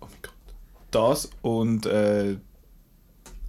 [0.00, 0.32] Oh mein Gott.
[0.90, 2.36] Das und äh,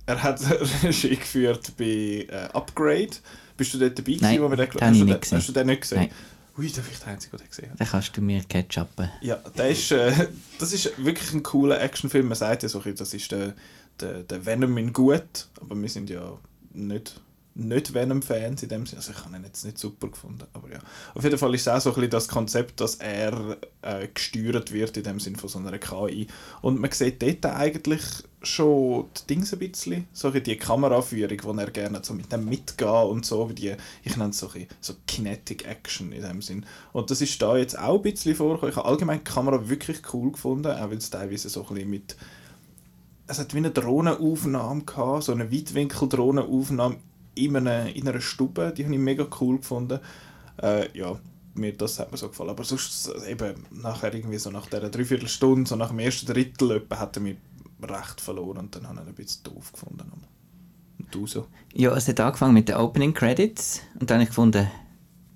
[0.05, 0.41] er hat
[0.83, 3.11] Regie geführt bei äh, Upgrade.
[3.57, 5.37] Bist du dort dabei gewesen, wo wir den, den hast, du ich den, nicht gesehen.
[5.37, 5.99] hast du den nicht gesehen?
[5.99, 6.11] Nein.
[6.57, 7.79] Ui, der ist der Einzige, der gesehen hat.
[7.79, 9.09] Dann kannst du mir ketchupen.
[9.21, 10.27] Ja, der ist, äh,
[10.59, 12.27] das ist wirklich ein cooler Actionfilm.
[12.27, 13.53] Man sagt ja so, ein bisschen, das ist der,
[13.99, 16.37] der, der Venom in gut, aber wir sind ja
[16.73, 17.21] nicht,
[17.53, 18.99] nicht Venom-Fans in dem Sinne.
[18.99, 20.79] Also ich habe ihn jetzt nicht super gefunden, aber ja.
[21.13, 24.71] Auf jeden Fall ist es auch so ein bisschen das Konzept, dass er äh, gesteuert
[24.71, 26.27] wird in dem Sinne von so einer KI.
[26.61, 28.01] Und man sieht dort eigentlich
[28.41, 32.87] schon die Dings ein bisschen, so die Kameraführung, wo er gerne so mit dem mitgeht
[32.87, 36.65] und so, wie die, ich nenne es so, ein so Kinetic Action in dem Sinn.
[36.93, 38.71] Und das ist da jetzt auch ein bisschen vorgekommen.
[38.71, 41.89] Ich habe allgemein die Kamera wirklich cool gefunden, auch weil es teilweise so ein bisschen
[41.89, 42.15] mit
[43.27, 46.97] es hat wie eine Drohnenaufnahme gehabt, so eine Weitwinkel-Drohnenaufnahme
[47.35, 49.99] in einer, in einer Stube, die habe ich mega cool gefunden.
[50.61, 51.19] Äh, ja,
[51.53, 52.49] mir das hat mir so gefallen.
[52.49, 56.99] Aber sonst eben nachher irgendwie so nach dieser Dreiviertelstunde, so nach dem ersten Drittel etwa,
[56.99, 57.37] hat er mich
[57.81, 60.11] recht verloren und dann habe ich ihn ein bisschen doof gefunden.
[60.11, 60.27] Und
[61.11, 61.47] du so?
[61.73, 64.69] Ja, es hat angefangen mit den Opening Credits und dann habe ich gefunden,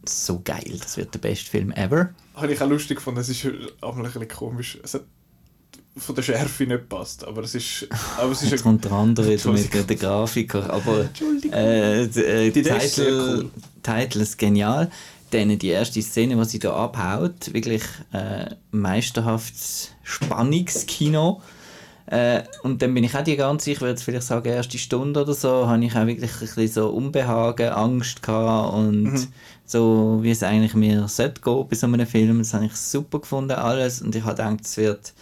[0.07, 2.13] so geil, das wird der beste Film ever.
[2.35, 3.47] Habe ich auch lustig gefunden, es ist
[3.81, 4.77] auch ein bisschen komisch.
[4.83, 5.05] Es hat
[5.97, 7.87] von der Schärfe nicht gepasst, aber es ist...
[8.17, 11.57] Aber es ist Jetzt kommt der andere wieder mit der, der Grafiker, aber Entschuldigung.
[11.57, 13.51] äh, äh, Die ist sehr Titel, cool.
[13.81, 14.89] Titel ist genial.
[15.31, 21.41] Dann die erste Szene, die sie da abhaut, wirklich äh, meisterhaftes Spannungskino.
[22.07, 25.33] Äh, und dann bin ich auch die ganze, ich würde vielleicht sagen, erste Stunde oder
[25.33, 29.27] so, habe ich auch wirklich ein bisschen so Unbehagen, Angst gehabt und Mhm.
[29.65, 32.37] so, wie es eigentlich mir sollte gehen bei so einem Film.
[32.39, 34.01] Das habe ich super gefunden, alles.
[34.03, 35.13] Und ich habe gedacht, es wird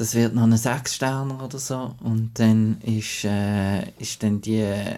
[0.00, 1.94] das wird noch ein Sechssterner oder so.
[2.00, 4.96] Und dann ist, äh, ist dann die äh,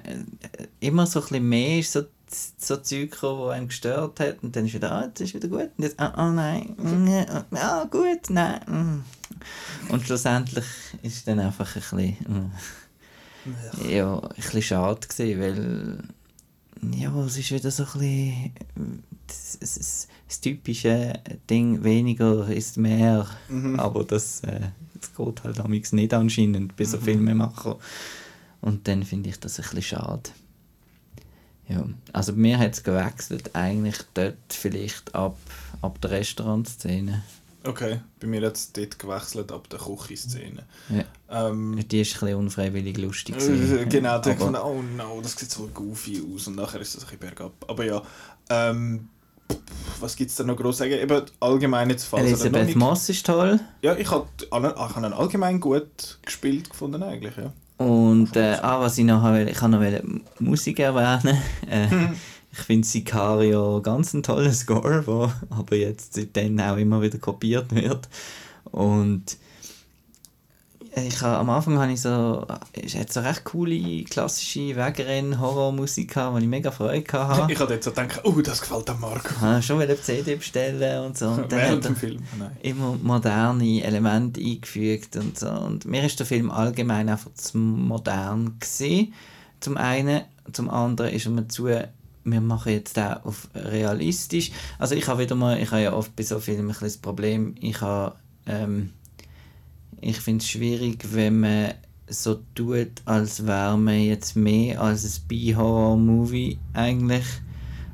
[0.79, 2.03] immer so ein bisschen mehr ist so,
[2.57, 4.45] so Zeug gekommen, wo einem gestört hat.
[4.45, 5.71] Und dann ist wieder, ah, das ist wieder gut.
[5.77, 8.61] Und jetzt, ah, oh nein, mm, ah, ah, gut, nein.
[8.69, 9.93] mm.
[9.93, 10.67] Und schlussendlich
[11.03, 12.53] ist dann einfach ein bisschen,
[13.45, 15.99] mm, ja, ein bisschen schade gewesen, weil
[16.95, 21.15] ja, es ist wieder so ein bisschen das, das, das, typische
[21.51, 23.27] Ding, weniger ist mehr,
[23.79, 24.61] aber das, äh,
[25.03, 27.77] das geht halt amigs nicht anscheinend bei so Filmemachern.
[28.61, 30.31] Und dann finde ich das ein bisschen schade.
[31.69, 35.37] Ja, also bei mir hat es gewechselt eigentlich dort vielleicht ab,
[35.81, 37.23] ab der Restaurantszene.
[37.65, 40.65] Okay, bei mir hat es dort gewechselt ab der Küchenszene.
[40.89, 41.05] Ja.
[41.49, 43.37] Ähm, Die ist ein bisschen unfreiwillig lustig.
[43.37, 43.89] Äh, gewesen.
[43.89, 47.19] genau, da ich oh no, das sieht so goofy aus und nachher ist das ein
[47.19, 47.53] bisschen bergab.
[47.69, 48.03] Aber ja,
[48.51, 49.09] ähm,
[50.01, 50.95] was gibt es da noch groß zu sagen?
[50.95, 53.61] Eben allgemein jetzt falls Elisabeth nicht- Moss ist toll.
[53.83, 57.53] Ja, ich habe ihn allgemein gut gespielt gefunden eigentlich, ja.
[57.85, 59.83] Und äh, ah, was ich noch will, ich kann noch
[60.39, 61.41] Musik erwähnen.
[61.69, 61.87] Äh,
[62.53, 67.75] ich finde Sicario ganz ein toller Score, wo aber jetzt seitdem auch immer wieder kopiert
[67.75, 68.09] wird.
[68.65, 69.39] Und
[70.95, 76.35] ich ha, am Anfang habe ich so, es hat so recht coole klassische Wegrennen-Horrormusik gehabt,
[76.35, 77.47] wo ich mega Freude hatte.
[77.53, 79.29] Ich habe jetzt so gedacht, oh, das gefällt dem Marco.
[79.31, 81.29] Ich habe schon eine CD bestellen und so.
[81.29, 82.23] Und dann Während dem Film?
[82.39, 82.51] Nein.
[82.63, 85.49] immer moderne Elemente eingefügt und so.
[85.49, 89.15] Und mir ist der Film allgemein einfach zu modern gesehen.
[89.61, 91.69] Zum einen, zum anderen ist er mir zu,
[92.25, 94.51] wir machen jetzt auch auf realistisch.
[94.79, 97.55] Also ich habe wieder mal, ich habe ja oft bei so Filmen ein das Problem,
[97.61, 98.91] ich habe, ähm,
[100.03, 101.75] ich finde es schwierig, wenn man
[102.09, 107.25] so tut, als wäre man jetzt mehr als ein B-Horror-Movie eigentlich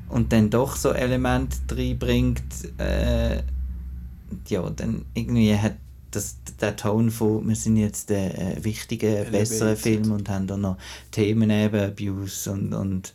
[0.09, 2.43] und dann doch so Elemente reinbringt,
[2.79, 3.43] äh,
[4.49, 5.77] ja, dann irgendwie hat
[6.11, 9.77] das, der Ton von, wir sind jetzt der äh, wichtige, bessere.
[9.77, 10.79] Film und haben dann noch
[11.11, 13.15] Themen eben, Abuse und, und,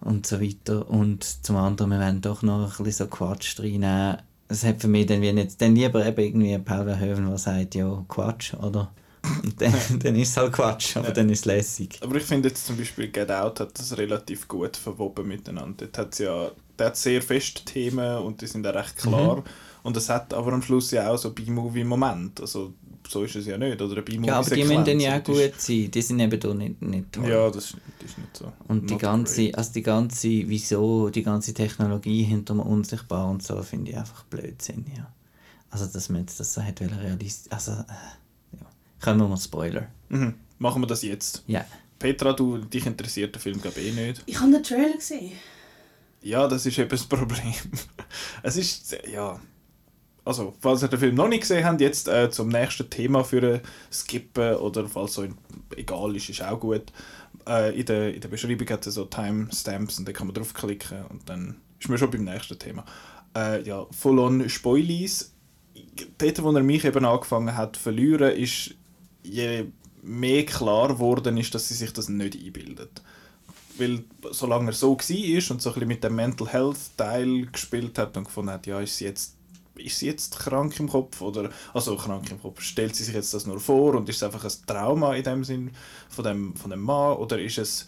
[0.00, 0.88] und so weiter.
[0.88, 4.18] Und zum anderen, wir wollen doch noch ein bisschen so Quatsch reinnehmen.
[4.48, 7.74] Es hat für mich dann wie nicht, dann lieber eben irgendwie Paula Höven, der sagt,
[7.74, 8.92] ja, Quatsch, oder?
[9.42, 11.98] Und dann, dann ist es halt Quatsch, aber dann ist es lässig.
[12.00, 15.86] Aber ich finde jetzt zum Beispiel Get Out hat das relativ gut verwoben miteinander.
[15.86, 19.42] Dort hat's ja, der hat sehr feste Themen und die sind auch recht klar.
[19.82, 22.40] Und es hat aber am Schluss ja auch so B-Movie-Moment.
[22.40, 22.74] Also
[23.08, 23.80] so ist es ja nicht.
[23.80, 25.90] Oder eine Ja, aber die müssen dann ja auch gut sein.
[25.90, 27.28] Die sind eben da nicht, nicht toll.
[27.28, 28.52] Ja, das, ist- das ist nicht so.
[28.68, 29.58] Und die ganze, great.
[29.58, 34.24] also die ganze, wieso, die ganze Technologie hinter dem Unsichtbar und so, finde ich einfach
[34.24, 35.12] Blödsinn, ja.
[35.70, 37.76] Also, dass man jetzt das so hat realistisch, also, äh,
[38.52, 38.66] ja.
[39.00, 39.88] Kommen wir mal Spoiler.
[40.08, 40.34] Mhm.
[40.58, 41.42] Machen wir das jetzt.
[41.46, 41.64] Ja.
[41.98, 44.22] Petra, du, dich interessiert der Film glaube ich eh nicht.
[44.26, 45.32] Ich habe den Trailer gesehen.
[46.22, 47.54] Ja, das ist eben das Problem.
[48.42, 49.40] es ist, ja...
[50.26, 53.60] Also, falls ihr den Film noch nicht gesehen habt, jetzt äh, zum nächsten Thema für
[53.92, 55.24] skippen oder falls so
[55.76, 56.92] egal ist, ist auch gut.
[57.46, 61.04] Äh, in, der, in der Beschreibung hat es so Timestamps und da kann man draufklicken
[61.10, 62.84] und dann ist man schon beim nächsten Thema.
[63.36, 65.32] Äh, ja, Full-on Spoilies.
[66.18, 68.74] Dort, wo er mich eben angefangen hat zu verlieren, ist,
[69.22, 69.66] je
[70.02, 73.00] mehr klar geworden ist, dass sie sich das nicht einbildet.
[73.78, 77.96] Weil solange er so war und so ein bisschen mit dem Mental Health Teil gespielt
[77.96, 79.35] hat und gefunden hat, ja, ist sie jetzt
[79.78, 83.34] ist sie jetzt krank im Kopf oder also krank im Kopf stellt sie sich jetzt
[83.34, 85.70] das nur vor und ist es einfach ein Trauma in dem Sinn
[86.08, 87.86] von dem von dem Mann oder ist es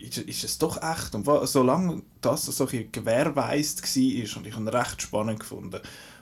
[0.00, 1.14] ist, ist es doch echt?
[1.14, 5.80] Und solange das so ein gewährweist war und ich ihn recht spannend gefunden.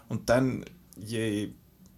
[0.08, 0.64] Und dann
[0.96, 1.50] je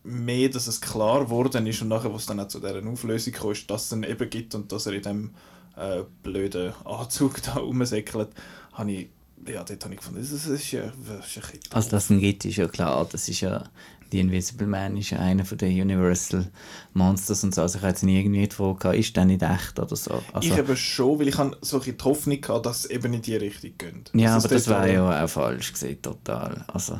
[0.03, 3.53] mehr dass es klar geworden ist und nachher was dann auch zu dieser Auflösung kam,
[3.53, 5.31] ist, dass es dann eben gibt und dass er in dem
[5.77, 8.31] äh, blöden Anzug da rumsäckelt,
[8.73, 9.09] habe ich
[9.46, 12.05] ja, dort habe ich gefunden, das ist, das ist, ja, das ist ein Also, dass
[12.05, 13.07] es ihn gibt, ist ja klar.
[13.11, 13.64] Das ist ja,
[14.12, 16.50] die Invisible Man ist ja einer von den Universal
[16.94, 17.62] Monsters und so.
[17.62, 20.22] Also, ich habe jetzt nie irgendwie die Frage ist der nicht echt oder so.
[20.33, 23.12] Also, ich eben schon, weil ich habe so ein die Hoffnung hatte, dass es eben
[23.14, 24.11] in die Richtung geht.
[24.14, 26.64] ja, aber das wäre auch- ja auch falsch gesehen, total.
[26.68, 26.98] Also,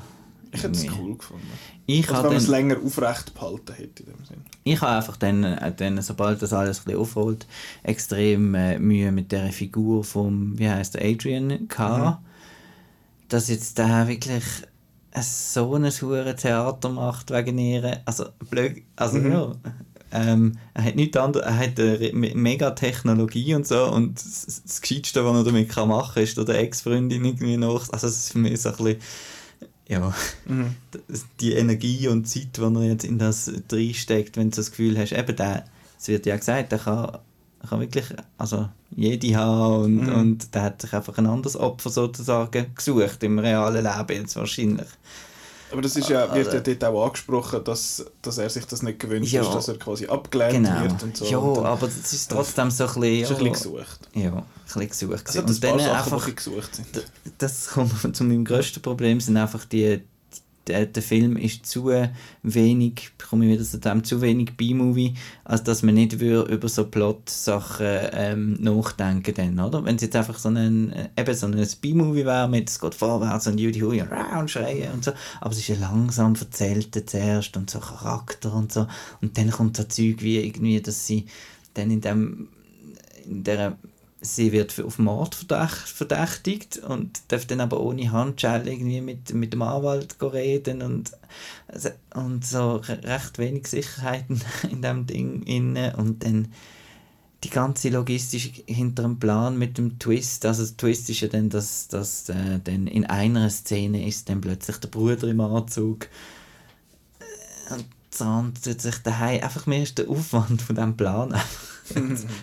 [0.53, 1.47] Ich hätte es cool gefunden.
[1.87, 4.43] Ich Also habe wenn man es länger aufrecht behalten hätte in dem Sinn.
[4.65, 7.47] Ich habe einfach dann, äh, dann, sobald das alles ein bisschen aufholt,
[7.85, 12.21] extrem äh, Mühe mit der Figur vom, wie heißt der, Adrian gehabt.
[13.31, 14.45] Dass jetzt der wirklich
[15.23, 18.01] so ein hure Theater macht wegen ihr.
[18.05, 19.53] Also, blöd, also ja.
[20.13, 24.81] Ähm, er hat nichts anderes, er hat eine mega Technologie und so und das, das
[24.81, 27.89] Gescheitste, was er damit kann machen kann, ist da der Ex-Freundin irgendwie nach.
[27.91, 28.99] Also, das ist für mich so ein bisschen,
[29.89, 30.13] ja,
[31.09, 34.99] das- die Energie und Zeit, die er jetzt in das reinsteckt, wenn du das Gefühl
[34.99, 35.65] hast, eben der,
[35.99, 37.19] es wird ja gesagt, der kann,
[37.63, 38.07] er kann wirklich
[38.39, 40.15] also jede haben und, Mhm.
[40.15, 44.89] und der hat sich einfach ein anderes Opfer sozusagen gesucht im realen Leben jetzt wahrscheinlich.
[45.73, 48.83] Aber das ist ja, wird ja Also- dort auch angesprochen, dass, dass er sich das
[48.83, 49.43] nicht gewünscht Ja.
[49.43, 50.81] ist, dass er quasi abgelehnt Genau.
[50.83, 51.25] wird und so.
[51.27, 53.21] ja, und aber das ist trotzdem so ein bisschen...
[53.23, 54.09] ist ein bisschen ja, gesucht.
[54.15, 55.29] Ja, ein bisschen gesucht.
[55.29, 56.35] Es ein Und dann Sachen, einfach...
[56.35, 56.89] gesucht sind.
[57.39, 60.01] Das kommt zu meinem grössten Problem, sind einfach die,
[60.71, 61.91] der, der Film ist zu
[62.43, 66.87] wenig, komme ich wieder zu dem, zu wenig B-Movie, als dass man nicht über so
[66.87, 69.85] Plot-Sachen ähm, nachdenken dann, oder?
[69.85, 72.95] Wenn es jetzt einfach so ein, äh, eben so ein B-Movie wäre, mit es geht
[72.95, 77.57] vorwärts und Judy Hui und, schreien und so, aber es ist ja langsam erzählt zuerst
[77.57, 78.87] und so Charakter und so
[79.21, 81.27] und dann kommt so Zeug wie irgendwie, dass sie
[81.75, 82.49] dann in dem
[83.27, 83.77] in der
[84.23, 89.53] sie wird auf Mord verdächt, verdächtigt und darf dann aber ohne Handschelle irgendwie mit, mit
[89.53, 91.13] dem Anwalt reden und,
[91.69, 96.49] also- und so re- recht wenig Sicherheiten in dem Ding inne und dann
[97.45, 101.49] die ganze Logistik hinter dem Plan mit dem Twist, also der Twist ist ja dann,
[101.49, 106.09] dass, dass äh, dann in einer Szene ist dann plötzlich der Bruder im Anzug
[107.71, 107.87] Äh, und
[108.19, 111.80] dann tut sich daheim einfach mir ist der Aufwand von diesem Plan einfach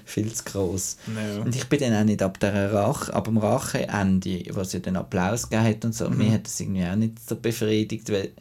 [0.05, 0.97] viel zu groß.
[1.15, 1.41] Ja.
[1.43, 4.95] Und ich bin dann auch nicht ab der Rache, ab dem Racheende, wo ja den
[4.97, 6.17] Applaus gegeben hat und so, Mhm.
[6.17, 8.31] mir hat das irgendwie auch nicht so befriedigt, weil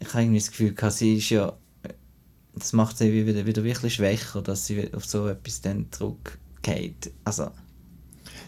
[0.00, 1.52] ich habe irgendwie das Gefühl, gehabt, sie ist ja,
[2.54, 7.10] das macht sie wieder, wieder wirklich schwächer, dass sie auf so etwas dann zurückgeht.
[7.24, 7.50] Also,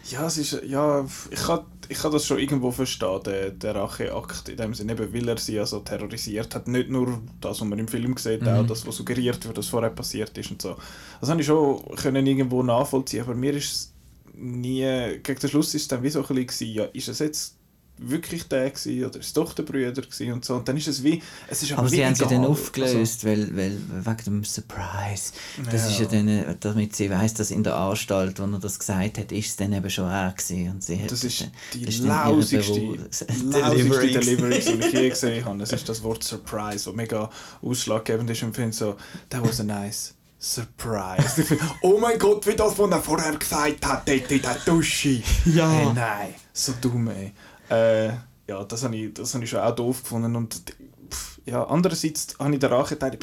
[0.09, 4.47] Ja, es ist, ja, ich kann, ich kann das schon irgendwo verstehen, der, der Racheakt,
[4.47, 6.67] in dem Sinne, eben, weil er sie ja so terrorisiert hat.
[6.69, 9.89] Nicht nur das, was man im Film sieht, auch das, was suggeriert wird, was vorher
[9.89, 10.77] passiert ist und so.
[11.19, 13.93] Das habe ich schon können irgendwo nachvollziehen, aber mir ist es
[14.33, 17.57] nie, gegen den Schluss ist es dann wie so ein bisschen, ja, ist es jetzt
[18.03, 20.55] wirklich der gewesen, oder ist es doch der Brüder gewesen und so.
[20.55, 23.55] Und dann ist es wie, es ist aber sie haben sie dann Also, aufgelöst, weil,
[23.55, 25.33] weil wegen dem Surprise.
[25.71, 25.87] Das Ja.
[25.89, 29.31] ist ja dann, damit sie weiß, dass in der Anstalt, wo er das gesagt hat,
[29.31, 30.71] ist es dann eben schon er gewesen.
[30.71, 32.81] Und sie hat Das ist die das ist lausigste,
[33.43, 34.59] lausigste Delivery.
[34.59, 35.57] Die ich je gesehen habe.
[35.59, 37.29] Das ist das Wort Surprise, das mega
[37.61, 38.95] ausschlaggebend ist und finde so,
[39.29, 41.45] that was a nice Surprise.
[41.83, 45.21] Oh mein Gott, wie das, was er vorher gesagt hat, dort in der Dusche.
[45.45, 45.69] Ja.
[45.71, 47.31] Hey, nein, so dumm, ey.
[47.71, 48.07] Äh,
[48.47, 50.61] ja, das habe ich, das habe ich schon auch doof gefunden und
[51.09, 53.17] pff, ja, andererseits habe ich den Racheteil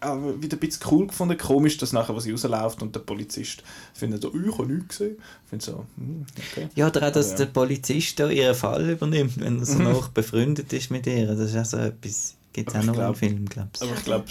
[0.00, 1.38] auch wieder ein bisschen cool gefunden.
[1.38, 3.62] Komisch, dass nachher, was sie rausläuft und der Polizist
[3.94, 5.16] findet so, «Oh, ich habe nichts gesehen.
[5.44, 6.68] Ich finde so, hm, okay.
[6.74, 7.36] Ja, oder auch, dass ja.
[7.38, 11.26] der Polizist da ihren Fall übernimmt, wenn er so noch befreundet ist mit ihr.
[11.26, 13.82] Das ist auch so etwas Gibt es auch noch einen glaub- Film, glaube ich.
[13.82, 14.24] Aber ich glaube,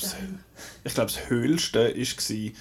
[0.83, 2.51] ich glaub, das Höhlste war,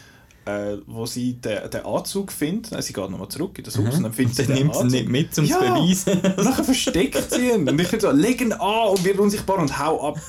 [0.47, 2.73] äh, wo sie den, den Anzug findet.
[2.73, 4.47] Nein, sie geht nochmal zurück in das Haus und dann findet sie Mhm.
[4.49, 5.59] Dann den nimmt sie nicht mit, um Ja.
[5.59, 6.21] zu beweisen.
[6.37, 7.69] Und nachher versteckt sie ihn.
[7.69, 10.21] Und ich finde so, leg ihn an und wird unsichtbar und hau ab.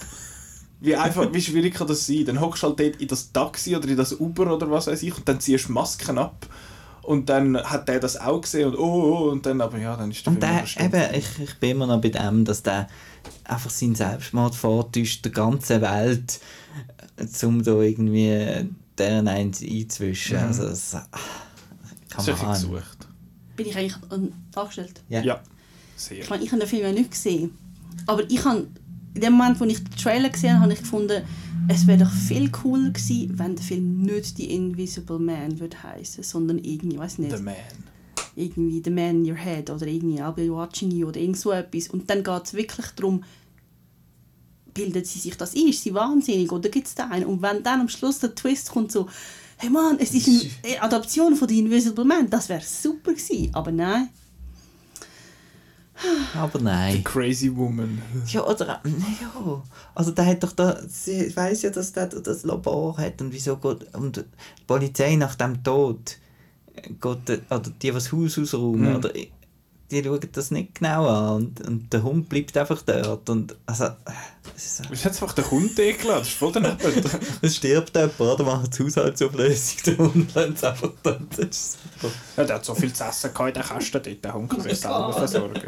[0.81, 2.25] Wie, einfach, wie schwierig kann das sein?
[2.25, 5.01] Dann hockst du halt dort in das Taxi oder in das Uber oder was weiß
[5.03, 6.47] ich und dann ziehst du Masken ab.
[7.01, 8.81] Und dann hat der das auch gesehen und oh,
[9.27, 11.87] oh und dann, aber ja, dann ist der Und der, eben, ich, ich bin immer
[11.87, 12.87] noch bei dem, dass der
[13.43, 16.39] einfach seinen Selbstmord vortäuscht, der ganzen Welt,
[17.17, 20.37] äh, um da irgendwie deren eins einzuwischen.
[20.37, 20.91] Also, das,
[22.13, 22.53] come bisschen on.
[22.53, 23.07] gesucht.
[23.55, 25.01] Bin ich eigentlich an- angestellt?
[25.09, 25.21] Ja.
[25.21, 25.41] Ja,
[25.95, 26.19] sehr.
[26.19, 27.51] Ich meine, ich habe den Film ja nicht gesehen.
[28.07, 28.67] Aber ich habe,
[29.13, 31.23] in dem Moment, wo ich den Trailer gesehen habe, habe ich gefunden,
[31.67, 36.23] es wäre doch viel cooler gewesen, wenn der Film nicht «The Invisible Man» würde heißen,
[36.23, 37.55] sondern irgendwie, weiß nicht, The Man.
[38.35, 41.51] irgendwie «The Man in Your Head» oder irgendwie «I'll be watching you» oder irgend so
[41.51, 41.87] etwas.
[41.87, 43.23] Und dann geht es wirklich darum,
[44.75, 45.69] bildet sie sich das ein?
[45.69, 47.25] Ist sie wahnsinnig oder gibt es da einen?
[47.25, 49.07] Und wenn dann am Schluss der Twist kommt so,
[49.57, 50.27] hey Mann, es ist
[50.63, 53.49] eine Adaption von «The Invisible Man», das wäre super gewesen.
[53.55, 54.09] Aber nein.
[56.35, 57.03] Aber nein.
[57.05, 58.01] Crazy Woman.
[58.27, 59.63] Ja, oder, ja,
[59.95, 63.55] also der hat doch da, sie weiß ja, dass der das Labor hat und wieso
[63.55, 64.23] geht, und die
[64.67, 66.17] Polizei nach dem Tod,
[66.75, 68.95] äh, geht, der- oder die, das Haus ausräumen, Mhm.
[68.97, 69.13] oder,
[69.91, 73.89] die schauen das nicht genau an und, und der Hund bleibt einfach dort und, also,
[74.55, 76.77] es ist so- Du hast jetzt einfach den Hund eingeladen, das ist voll daneben.
[77.41, 81.77] es stirbt jemand, oder, macht die Haushaltsauflösung, der Hund lässt es einfach dort, das ist
[82.01, 82.13] super.
[82.37, 84.61] ja, der hat so viel zu essen gehabt in den Kasten dort, der Hund kann
[84.61, 85.61] sich selber versorgen.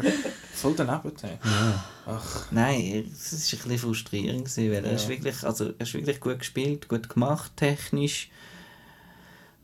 [0.54, 1.12] Voll daneben.
[1.22, 1.38] ey.
[2.08, 5.94] Ach, Nein, es war ein bisschen frustrierend, gewesen, weil er, ist wirklich, also, er ist
[5.94, 8.30] wirklich gut gespielt, gut gemacht, technisch.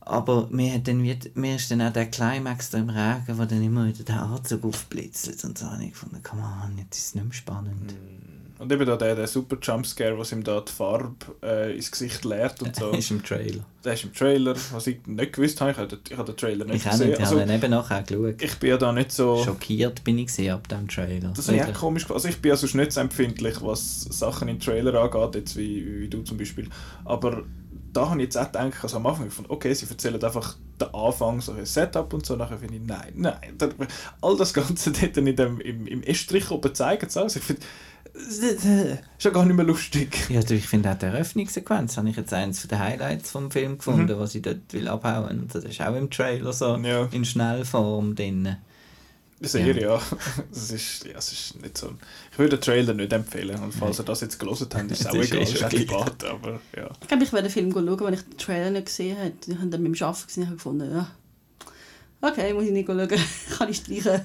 [0.05, 3.63] Aber mir, hat dann mir ist dann auch der Climax da im Regen, wo dann
[3.63, 5.43] immer wieder der Anzug aufblitzelt.
[5.45, 7.93] Und so habe ich gefunden, come on, jetzt ist es nicht mehr spannend.
[8.59, 12.23] Und eben da der, der super Jumpscare, was ihm da die Farbe äh, ins Gesicht
[12.23, 12.91] leert und so.
[12.91, 13.65] ist im Trailer.
[13.83, 15.71] Der ist im Trailer, was ich nicht gewusst habe.
[15.71, 17.07] Ich habe, den- ich habe den Trailer nicht Ich gesehen.
[17.09, 18.41] nicht, ich Also, habe dann eben nachher geschaut.
[18.41, 19.43] ich bin ja da nicht so...
[19.43, 21.29] Schockiert bin ich gewesen ab dem Trailer.
[21.35, 21.77] Das ich auch Wirklich.
[21.77, 22.09] komisch.
[22.11, 26.01] Also ich bin ja sonst nicht so empfindlich, was Sachen im Trailer angeht, jetzt wie,
[26.01, 26.69] wie du zum Beispiel.
[27.03, 27.43] Aber
[27.93, 30.93] da habe ich jetzt auch gedacht, also am Anfang gefunden, okay, sie erzählen einfach den
[30.93, 33.53] Anfang, so ein Setup und so, nachher finde ich, nein, nein.
[33.57, 33.69] Da-
[34.21, 37.35] All das Ganze dort in dem, im, im Estrich oben zeigen sie alles.
[37.35, 37.61] Ich finde,
[38.15, 40.29] ist ja gar nicht mehr lustig.
[40.29, 44.19] Ja, ich finde auch die Eröffnungssequenz habe ich jetzt eins der Highlights vom Film gefunden,
[44.19, 45.39] was ich dort will abhauen.
[45.41, 47.07] Und das ist auch im Trailer so Ja.
[47.11, 48.57] in Schnellform drin.
[49.43, 50.01] Sehr, ja.
[50.51, 51.93] Das ist, ja, es ist nicht so...
[52.31, 53.61] Ich würde den Trailer nicht empfehlen.
[53.61, 55.81] Und falls ihr das jetzt gelesen habt, ist es auch egal, eh es ist gleich.
[55.81, 56.89] spät, aber ja.
[57.01, 59.33] Ich glaube, ich werde den Film schauen, wenn ich den Trailer nicht gesehen habe.
[59.45, 61.07] Ich habe dann beim Arbeiten gesehen und habe gefunden, ja.
[62.21, 63.09] Okay, muss ich nicht schauen.
[63.57, 64.21] Kann ich streichen.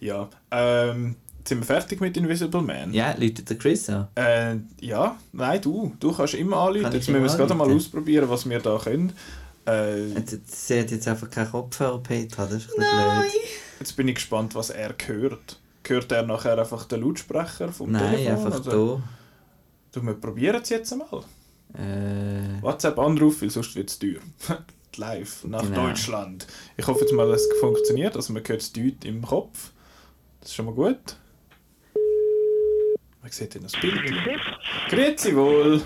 [0.00, 2.92] Ja, ähm, sind wir fertig mit Invisible Man?
[2.92, 4.08] Ja, läutet der Chris an.
[4.14, 5.94] Äh, ja, nein, du.
[5.98, 6.84] Du kannst immer anrufen.
[6.84, 9.12] Kann Jetzt müssen wir es gerade mal ausprobieren, was wir da können.
[9.66, 13.32] Äh, Sie hat jetzt einfach keinen Kopfhörer, Petra, das ist ein bisschen blöd.
[13.84, 15.60] Jetzt bin ich gespannt, was er hört.
[15.86, 18.46] Hört er nachher einfach den Lautsprecher vom Nein, Telefon?
[18.46, 19.02] einfach oder?
[19.92, 21.08] Du, wir probieren es jetzt einmal.
[21.74, 21.78] da.
[21.82, 24.20] Äh, WhatsApp Anruf, weil sonst wird es teuer.
[24.96, 25.88] Live nach Genau.
[25.88, 26.46] Deutschland.
[26.76, 28.16] Ich hoffe jetzt mal, dass es funktioniert.
[28.16, 29.72] Also man hört es deutlich im Kopf.
[30.40, 31.16] Das ist schon mal gut.
[33.20, 34.00] Man sieht in das Bild.
[34.88, 35.82] Grüezi wohl.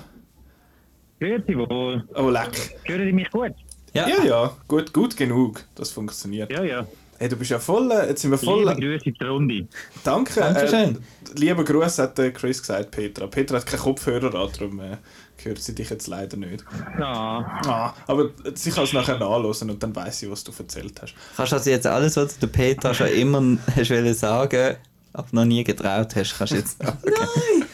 [1.19, 2.07] Grüezi wohl.
[2.15, 2.79] Oh, leck.
[2.85, 3.53] Hören Sie mich gut?
[3.95, 5.65] ja, Ja, ja, gut, gut genug.
[5.75, 6.53] Das funktioniert.
[6.53, 6.87] Ja, ja.
[7.21, 8.61] Hey, du bist ja voll, äh, jetzt sind wir voll.
[8.61, 9.69] Liebe Grüße in die Runde.
[10.05, 10.39] Danke.
[10.41, 10.97] Dankeschön.
[10.97, 10.99] Äh,
[11.39, 13.27] lieber Gruß hat der Chris gesagt, Petra.
[13.27, 14.97] Petra hat keinen Kopfhörer an, darum äh,
[15.43, 16.65] hört sie dich jetzt leider nicht.
[16.99, 21.01] Ja, Ah, aber sie kann es nachher nachlesen und dann weiß sie, was du erzählt
[21.03, 21.15] hast.
[21.37, 23.43] kannst du also jetzt alles, was du Petra schon immer
[23.77, 24.77] hast wollen sagen,
[25.13, 26.99] aber noch nie getraut hast, kannst du jetzt sagen.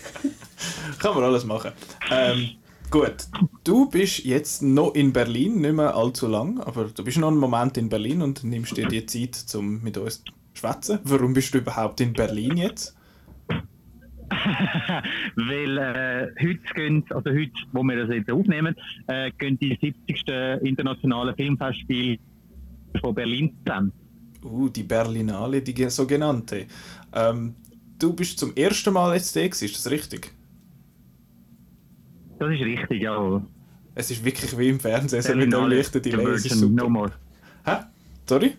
[0.98, 1.72] Kann man alles machen.
[2.10, 2.50] Ähm,
[2.94, 3.26] gut,
[3.64, 7.38] du bist jetzt noch in Berlin, nicht mehr allzu lang, aber du bist noch einen
[7.38, 11.00] Moment in Berlin und nimmst dir die Zeit, um mit uns zu schwätzen.
[11.02, 12.96] Warum bist du überhaupt in Berlin jetzt?
[14.30, 18.76] weil äh, heute gehen, also heute, wo wir das jetzt aufnehmen,
[19.08, 20.28] äh, gehen die 70.
[20.62, 22.18] internationalen Filmfestspiele
[23.00, 23.92] von Berlin zusammen.
[24.44, 26.66] Uh, die Berlinale, die sogenannte.
[27.12, 27.56] Ähm,
[27.98, 30.32] du bist zum ersten Mal jetzt da, ist das richtig?
[32.44, 33.42] Das ist richtig, ja.
[33.94, 36.24] Es ist wirklich wie im Fernsehen, so mit dem Berlinale, leichten Delay.
[36.24, 36.82] Es ist Virgin, super.
[36.82, 37.12] no more.
[37.64, 37.76] Hä?
[38.28, 38.54] Sorry?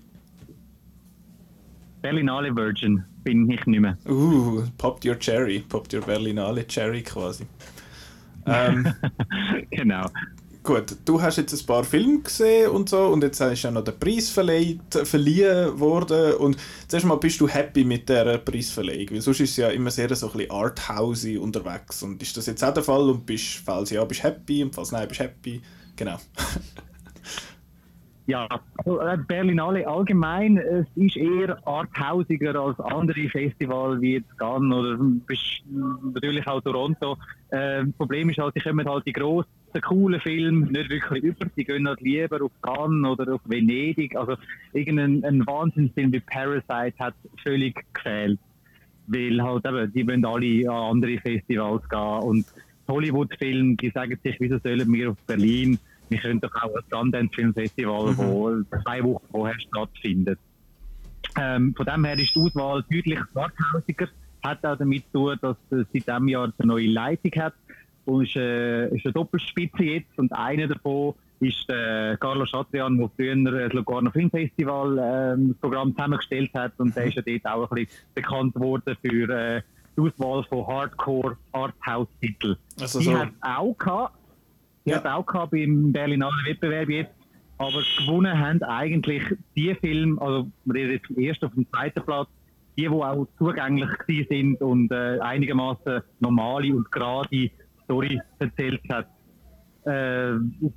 [2.01, 3.97] Berlinale Virgin bin ich nicht mehr.
[4.07, 5.59] Uh, popped your cherry.
[5.59, 7.45] Popped your Berlinale Cherry quasi.
[8.47, 8.91] Ähm,
[9.69, 10.07] genau.
[10.65, 13.83] Gut, du hast jetzt ein paar Filme gesehen und so und jetzt ist ja noch
[13.83, 16.33] der Preis verleiht, verliehen worden.
[16.35, 16.57] Und
[16.87, 20.13] zuerst mal bist du happy mit der Preisverleihung, weil sonst ist es ja immer sehr
[20.15, 22.03] so ein bisschen arthousey unterwegs.
[22.03, 23.09] Und ist das jetzt auch der Fall?
[23.09, 24.63] Und bist, falls ja, bist happy?
[24.63, 25.61] Und falls nein, bist happy,
[25.95, 26.17] genau.
[28.27, 28.47] Ja,
[28.77, 34.95] also äh, Berlinale allgemein, es ist eher arthausiger als andere Festivals wie jetzt Cannes oder
[34.95, 35.61] bes-
[36.13, 37.17] natürlich auch Toronto.
[37.49, 39.47] Äh, das Problem ist halt, sie kommen halt die grossen,
[39.81, 41.45] coolen Filme nicht wirklich über.
[41.55, 44.15] Die gehen halt lieber auf Cannes oder auf Venedig.
[44.15, 44.35] Also
[44.73, 48.39] irgendein ein Wahnsinnsfilm wie Parasite hat völlig gefehlt.
[49.07, 52.45] Weil halt eben, die wollen alle an andere Festivals gehen und
[52.87, 55.79] Hollywood-Filme, die sagen sich, wieso sollen wir auf Berlin?
[56.09, 58.17] Wir können doch auch ein Sundance Film Festival, Mhm.
[58.17, 60.39] wo zwei Wochen vorher stattfindet.
[61.37, 64.07] Ähm, von dem her ist die Auswahl deutlich arthausiger.
[64.43, 67.55] Hat auch damit zu tun, dass es seit diesem Jahr eine neue Leitung hat.
[68.05, 70.17] Und ist, äh, ist eine Doppelspitze jetzt.
[70.17, 75.57] Und einer davon ist äh, Carlo Chatrian, der früher das Locarno Film Festival ähm, das
[75.57, 76.73] Programm zusammengestellt hat.
[76.77, 79.61] Und der ist ja dort auch ein bisschen bekannt worden für äh,
[79.97, 82.55] die Auswahl von Hardcore Arthouse-Titeln.
[82.79, 84.17] Also Die so, hat auch gehabt.
[84.85, 84.97] Die Ja.
[84.97, 87.11] hat auch gehabt beim Berlinale Wettbewerb jetzt.
[87.57, 89.23] Aber gewonnen haben eigentlich
[89.55, 92.27] die Filme, also wir reden jetzt vom ersten auf dem zweiten Platz,
[92.77, 93.89] die, die auch zugänglich
[94.29, 97.49] sind und äh, einigermaßen normale und gerade
[97.85, 99.07] Story erzählt hat.
[99.85, 100.33] Äh,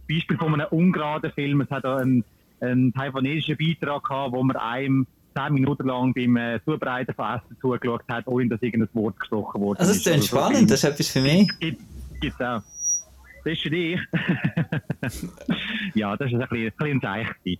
[0.08, 2.24] Beispiel von einem ungeraden Film, es hat einen,
[2.60, 5.06] einen taiwanesischen Beitrag gehabt, wo man einem
[5.36, 9.60] zehn Minuten lang beim äh, Zubereiten von Essen zugeschaut hat, ohne dass irgendein Wort gesprochen
[9.60, 9.80] wurde.
[9.80, 11.48] Also, es ist spannend, das ist etwas für mich.
[11.58, 11.80] Gibt
[12.22, 12.62] es auch.
[13.44, 14.00] Das ist für dich.
[15.94, 17.58] ja, das ist ein bisschen, ein bisschen Zeichen.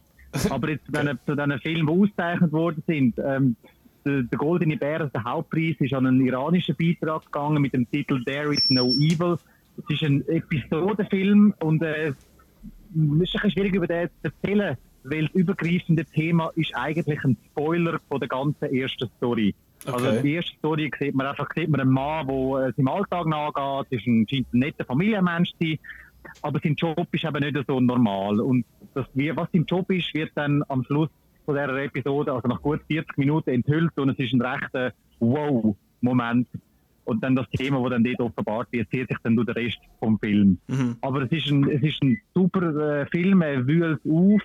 [0.50, 3.56] Aber jetzt, wenn zu diesen Filmen, die ausgezeichnet worden sind, ähm,
[4.04, 7.90] der, der Goldene Bär, also der Hauptpreis, ist an einen iranischen Beitrag gegangen mit dem
[7.90, 9.38] Titel There is no evil.
[9.76, 14.76] Es ist ein Episodenfilm und äh, es ist ein bisschen schwierig über den zu erzählen,
[15.04, 19.54] weil das übergreifende Thema ist eigentlich ein Spoiler von der ganzen ersten Story.
[19.86, 20.22] Also Okay.
[20.22, 24.00] die erste Story sieht man einfach sieht man einen Mann, der äh, seinem Alltag nachgeht,
[24.00, 25.78] ist ein, scheint ein netter Familienmensch zu sein,
[26.42, 28.40] aber sein Job ist eben nicht so normal.
[28.40, 31.10] Und das, was sein Job ist, wird dann am Schluss
[31.48, 36.46] von dieser Episode, also nach gut 40 Minuten enthüllt und es ist ein rechter Wow-Moment.
[37.04, 39.78] Und dann das Thema, das dann dort offenbart wird, zieht sich dann durch den Rest
[39.98, 40.58] vom Film.
[40.66, 40.96] Mhm.
[41.00, 44.42] Aber es ist ein, es ist ein super äh, Film, er wühlt auf.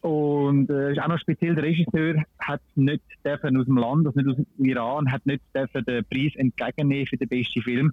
[0.00, 4.18] Und äh, ist auch noch speziell, der Regisseur hat nicht dürfen aus dem Land, also
[4.18, 7.92] nicht aus dem Iran, hat nicht dürfen den Preis entgegennehmen für den besten Film.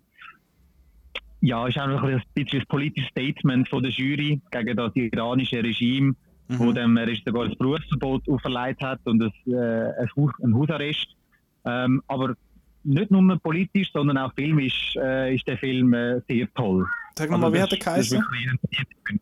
[1.41, 5.61] Ja, ist auch noch ein bisschen ein politisches Statement von der Jury gegen das iranische
[5.61, 6.15] Regime,
[6.49, 11.07] wo dem Regisseur sogar das Berufsverbot auferlegt hat und das, äh, ein, Haus, ein Hausarrest.
[11.65, 12.35] Ähm, aber
[12.83, 16.85] nicht nur politisch, sondern auch filmisch äh, ist der Film äh, sehr toll.
[17.17, 19.19] Sag nochmal, wie hat er Also ist geheißen?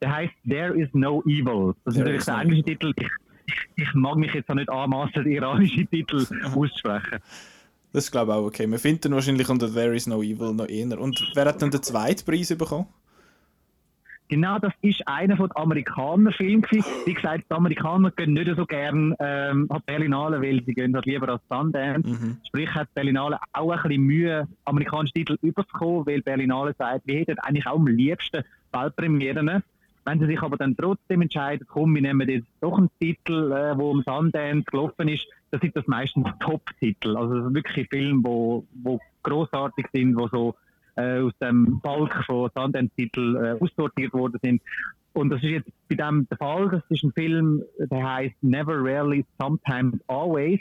[0.00, 1.74] Der heißt There is no evil.
[1.84, 2.92] Das ist natürlich der no englische Titel.
[2.96, 3.06] Ich,
[3.46, 7.18] ich, ich mag mich jetzt auch nicht anmaßen, den iranischen Titel auszusprechen.
[7.92, 8.70] Das ist glaube ich auch okay.
[8.70, 11.00] Wir finden wahrscheinlich unter There is no evil noch eher.
[11.00, 12.86] Und wer hat dann den zweiten Preis bekommen?
[14.30, 16.64] Genau, das ist einer von den Amerikaner-Filmen.
[16.70, 20.94] Wie gesagt, die Amerikaner gehen nicht so gern ähm, an die Berlinale, weil sie gehen
[20.94, 22.08] halt lieber als Sundance.
[22.08, 22.36] Mhm.
[22.46, 27.40] Sprich, hat Berlinale auch ein bisschen Mühe, amerikanische Titel überzukommen, weil Berlinale sagt, wir hätten
[27.40, 29.64] eigentlich auch am liebsten Weltpremieren.
[30.04, 33.76] Wenn sie sich aber dann trotzdem entscheiden, komm, wir nehmen jetzt doch einen Titel, äh,
[33.76, 37.16] wo am Sundance gelaufen ist, dann sind das meistens Top-Titel.
[37.16, 40.54] Also wirklich Filme, wo, wo großartig sind, wo so
[41.00, 44.62] äh, aus dem Balk von Sundance-Titel äh, aussortiert worden sind.
[45.12, 46.68] Und das ist jetzt bei dem der Fall.
[46.68, 50.60] Das ist ein Film, der heißt Never, Rarely, Sometimes, Always.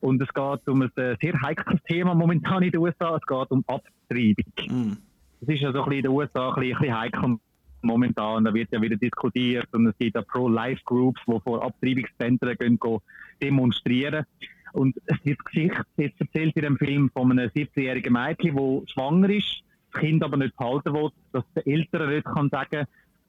[0.00, 3.16] Und es geht um ein äh, sehr heikles Thema momentan in den USA.
[3.16, 4.52] Es geht um Abtreibung.
[4.68, 4.96] Mhm.
[5.40, 7.38] Das ist ja so ein bisschen in den USA ein bisschen, ein bisschen heikel
[7.82, 8.44] momentan.
[8.44, 12.98] Da wird ja wieder diskutiert und es gibt ja Pro-Life-Groups, die vor Abtreibungszentren gehen, gehen
[13.42, 14.24] demonstrieren.
[14.72, 19.30] Und es wird Geschichte jetzt erzählt in dem Film von einem 17-jährigen Mädchen, das schwanger
[19.30, 19.62] ist,
[19.92, 22.86] das Kind aber nicht behalten will, dass der Eltern nicht kann sagen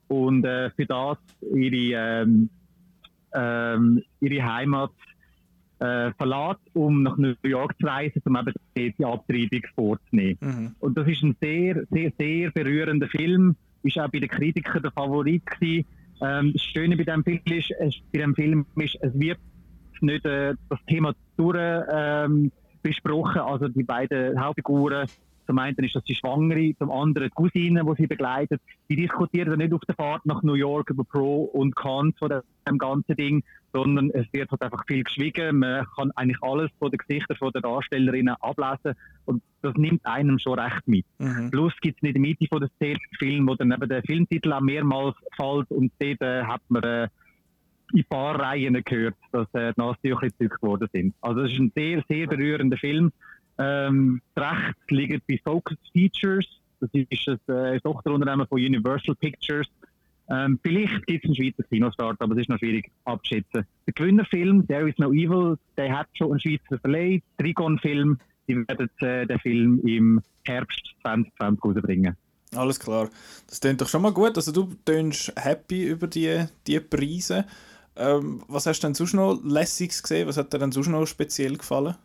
[0.08, 1.18] und äh, für das
[1.54, 2.50] ihre, ähm,
[3.34, 4.92] ähm, ihre Heimat
[5.80, 8.38] äh, verlässt, um nach New York zu reisen, um
[8.76, 10.38] eben die Abtreibung vorzunehmen.
[10.42, 10.76] Mhm.
[10.80, 13.56] Und das ist ein sehr, sehr, sehr berührender Film.
[13.84, 15.86] Ist auch bei den Kritikern der Favorit gewesen.
[16.22, 19.40] Ähm, das Schöne bei dem Film ist, es, bei dem Film ist, es wird
[20.02, 21.58] nicht äh, das Thema durch
[21.92, 22.52] ähm,
[22.82, 23.40] besprochen.
[23.40, 25.08] Also die beiden Hauptfiguren
[25.50, 28.62] Zum einen ist das die Schwangere, zum anderen die Cousine, die sie begleitet.
[28.88, 32.78] Die diskutieren nicht auf der Fahrt nach New York über Pro und Cons von dem
[32.78, 33.44] ganzen Ding,
[33.74, 35.58] sondern es wird halt einfach viel geschwiegen.
[35.58, 38.94] Man kann eigentlich alles von den Gesichtern der Darstellerinnen ablesen
[39.26, 41.08] und das nimmt einem schon recht mit.
[41.18, 41.50] Mhm.
[41.50, 44.54] Plus gibt es in der Mitte von der Szene Film, wo dann eben der Filmtitel
[44.54, 47.08] auch mehrmals fällt und dort äh, hat man äh,
[47.92, 51.16] in ein paar Reihen gehört, dass äh, die Nasentücher gezückt worden sind.
[51.22, 53.12] Also es ist ein sehr, sehr berührender Film.
[53.60, 56.46] Ähm, das Recht liegt bei Focus Features.
[56.80, 59.68] Das ist ein äh, Tochterunternehmen von Universal Pictures.
[60.30, 63.66] Ähm, vielleicht gibt es einen Schweizer Kinostart, aber es ist noch schwierig abzuschätzen.
[63.86, 67.22] Der Gewinnerfilm, There is no Evil, der hat schon einen Schweizer Verleih.
[67.38, 72.16] Trigon-Film, die werden äh, den Film im Herbst 2020 rausbringen.
[72.56, 73.10] Alles klar.
[73.48, 74.38] Das klingt doch schon mal gut.
[74.38, 77.46] Also du tönst happy über die, die Preise.
[77.96, 80.28] Ähm, was hast du denn sonst noch Lässiges gesehen?
[80.28, 81.96] Was hat dir denn sonst noch speziell gefallen?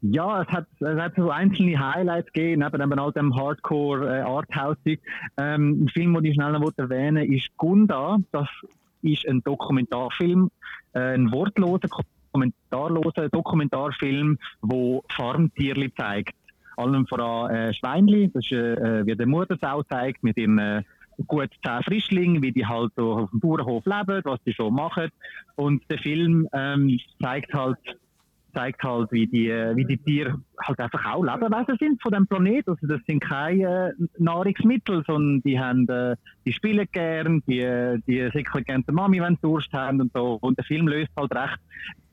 [0.00, 4.20] Ja, es hat, es hat so einzelne Highlights gegeben, neben, neben all dem Hardcore äh,
[4.22, 4.76] Arthouse.
[5.36, 8.18] Ähm, ein Film, den ich schnell noch erwähnen will, ist Gunda.
[8.32, 8.48] Das
[9.02, 10.50] ist ein Dokumentarfilm,
[10.94, 11.88] äh, ein wortloser,
[12.32, 16.34] kommentarloser Dokumentarfilm, der Farmtierli zeigt.
[16.76, 20.82] Allem voran äh, Schweinli, das ist, äh, wie der Muttersau zeigt, mit ihren äh,
[21.26, 25.08] gut zehn Frischlingen, wie die halt so auf dem Bauernhof leben, was die so machen.
[25.54, 27.78] Und der Film ähm, zeigt halt
[28.56, 32.70] zeigt halt, wie die, wie die Tiere halt einfach auch Lebewesen sind von dem Planeten.
[32.70, 38.30] Also das sind keine äh, Nahrungsmittel, sondern die haben, äh, die spielen gern, die, die
[38.32, 40.38] sickeln gerne der Mami, wenn sie Durst haben und so.
[40.40, 41.58] Und der Film löst halt recht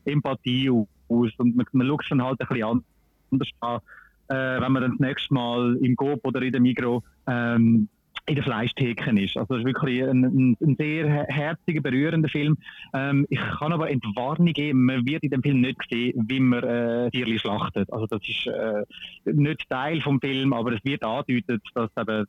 [0.03, 2.83] Empathie aus und man, man schaut dann halt ein bisschen
[3.31, 3.79] anders an,
[4.27, 7.87] äh, wenn man dann das nächste Mal im Coop oder in der Migro ähm,
[8.25, 9.35] in der Fleischtheke ist.
[9.35, 12.57] Also es ist wirklich ein, ein, ein sehr herziger, berührender Film.
[12.93, 16.63] Ähm, ich kann aber Entwarnung geben, man wird in dem Film nicht sehen, wie man
[16.63, 17.91] äh, Tierli schlachtet.
[17.91, 18.85] Also das ist äh,
[19.25, 22.25] nicht Teil vom Film, aber es wird angedeutet, dass eben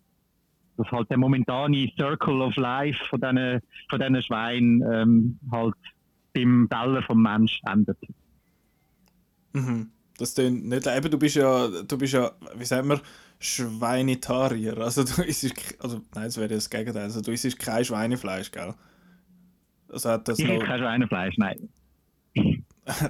[0.77, 5.77] dass halt der momentane Circle of Life von diesen, von diesen Schweinen ähm, halt
[6.35, 7.99] beim Teller vom Mensch endet.
[9.53, 9.91] Mhm.
[10.19, 13.01] Das klingt nicht eben, du bist ja, du bist ja, wie sagen wir,
[13.45, 14.79] Schweinetarier.
[14.79, 15.45] Also du isst,
[15.83, 17.03] also nein, das wäre das Gegenteil.
[17.05, 18.75] Also du isst kein Schweinefleisch, gell?
[19.91, 21.69] Also hat das Ich noch, kein Schweinefleisch, nein.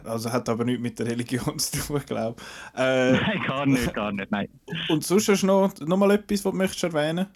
[0.04, 2.40] also hat aber nichts mit der Religion zu tun, glaube
[2.74, 2.80] ich.
[2.80, 4.48] Äh, Nein, gar nicht, gar nicht, nein.
[4.88, 7.26] und sonst hast du noch, noch mal etwas, was du möchtest erwähnen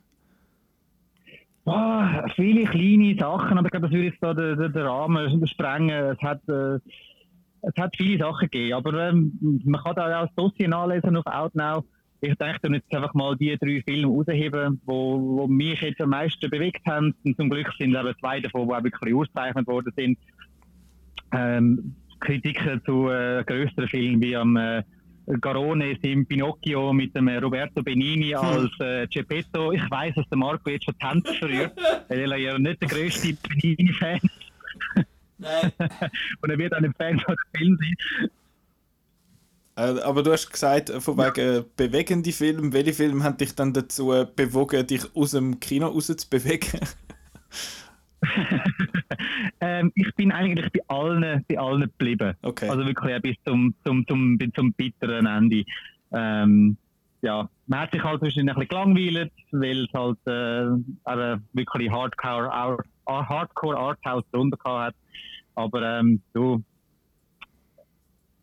[1.64, 5.46] Ah, viele kleine Sachen, aber ich glaube, das würde jetzt da den, den, den Rahmen
[5.46, 5.90] sprengen.
[5.90, 6.76] Es hat, äh,
[7.60, 11.26] es hat viele Sachen gegeben, aber ähm, man kann da auch das Dossier nachlesen auf
[11.26, 11.84] Outnow.
[12.20, 16.50] Ich denke, jetzt einfach mal die drei Filme rausheben, wo, wo mich jetzt am meisten
[16.50, 17.14] bewegt haben.
[17.24, 20.18] Und zum Glück sind eben zwei davon, die auch wirklich ausgezeichnet worden sind.
[21.32, 24.82] Ähm, Kritiken zu äh, größeren Filmen wie am äh,
[25.40, 29.72] Garone im Pinocchio mit dem äh, Roberto Benini als äh, Geppetto.
[29.72, 31.72] Ich weiß, dass der Marco jetzt schon Hände verrührt,
[32.08, 35.06] weil er ja nicht der grösste Benini-Fan ist.
[35.38, 35.72] Nein.
[36.42, 38.30] Und er wird auch ein Fan von dem Film sein.
[39.78, 42.72] Äh, aber du hast gesagt, äh, von wegen bewegende Filme.
[42.72, 46.80] Welche Filme haben dich dann dazu äh, bewogen, dich aus dem Kino raus zu bewegen?
[49.60, 52.34] ähm, ich bin eigentlich bei allen, bei allen geblieben.
[52.42, 52.68] Okay.
[52.68, 55.64] Also wirklich ja, bis zum, zum, zum, bis zum bitteren Ende.
[56.10, 56.76] Ähm,
[57.22, 62.82] ja, man hat sich halt zwischendurch ein bisschen gelangweilt, weil es halt äh, wirklich Hardcore,
[63.06, 64.94] Hardcore Arthouse drunter gehabt hat.
[65.54, 66.64] Aber ähm, du,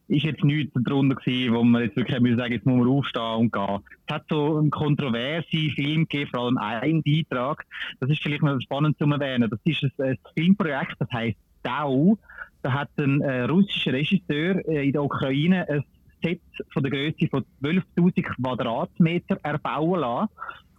[0.07, 3.35] ist jetzt nichts darunter gewesen, wo man jetzt wirklich müssen sagen, jetzt muss man aufstehen
[3.35, 3.79] und gehen.
[4.07, 7.65] Es hat so einen kontroversen Film gegeben, vor allem einen Beitrag.
[7.99, 9.49] Das ist vielleicht noch spannend zu erwähnen.
[9.49, 12.17] Das ist ein, ein Filmprojekt, das heißt DAO.
[12.61, 15.83] Da hat ein äh, russischer Regisseur äh, in der Ukraine ein
[16.23, 16.41] Set
[16.71, 20.29] von der Größe von 12.000 Quadratmeter erbauen lassen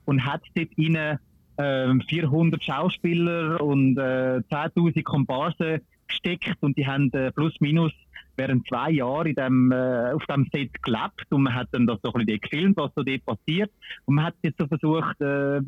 [0.04, 1.18] und hat dort rein
[1.58, 7.92] ähm, 400 Schauspieler und äh, 10.000 Komparsen gesteckt und die haben äh, plus minus
[8.36, 11.98] während zwei Jahren in dem, äh, auf dem Set gelebt und man hat dann das
[12.02, 13.70] so ein bisschen gefilmt, was so dort passiert.
[14.04, 15.61] Und man hat jetzt so versucht, äh,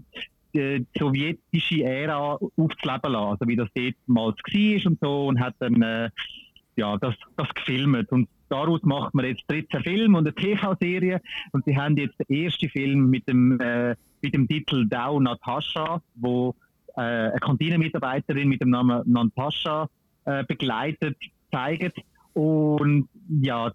[0.54, 5.54] die sowjetische Ära aufzuleben lassen, also wie das dort mal war und so und hat
[5.58, 6.10] dann äh,
[6.76, 8.10] ja, das, das gefilmt.
[8.12, 11.20] Und daraus macht man jetzt 13 Filme und eine TV-Serie
[11.52, 16.00] und sie haben jetzt den ersten Film mit dem, äh, mit dem Titel Dau Natascha,
[16.14, 16.54] wo
[16.96, 19.88] äh, eine Kantinenmitarbeiterin mit dem Namen Natascha
[20.28, 21.16] äh, begleitet,
[21.50, 21.98] zeigt
[22.34, 23.08] und
[23.40, 23.72] ja,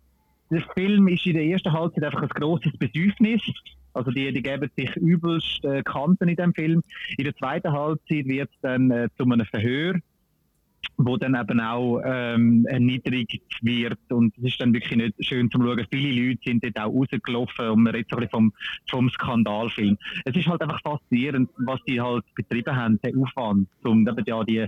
[0.51, 3.41] der Film ist in der ersten Halbzeit einfach ein grosses Besäufnis.
[3.93, 6.81] Also die, die geben sich übelst äh, Kanten in dem Film.
[7.17, 9.95] In der zweiten Halbzeit wird es dann äh, zu einem Verhör
[10.97, 15.59] wo dann eben auch ähm, erniedrigt wird und es ist dann wirklich nicht schön zu
[15.59, 15.87] schauen.
[15.91, 18.53] Viele Leute sind dort auch rausgelaufen und man redet so ein bisschen vom,
[18.89, 19.97] vom Skandalfilm.
[20.25, 24.43] Es ist halt einfach faszinierend, was die halt betrieben haben, der Aufwand, um eben ja
[24.43, 24.67] die,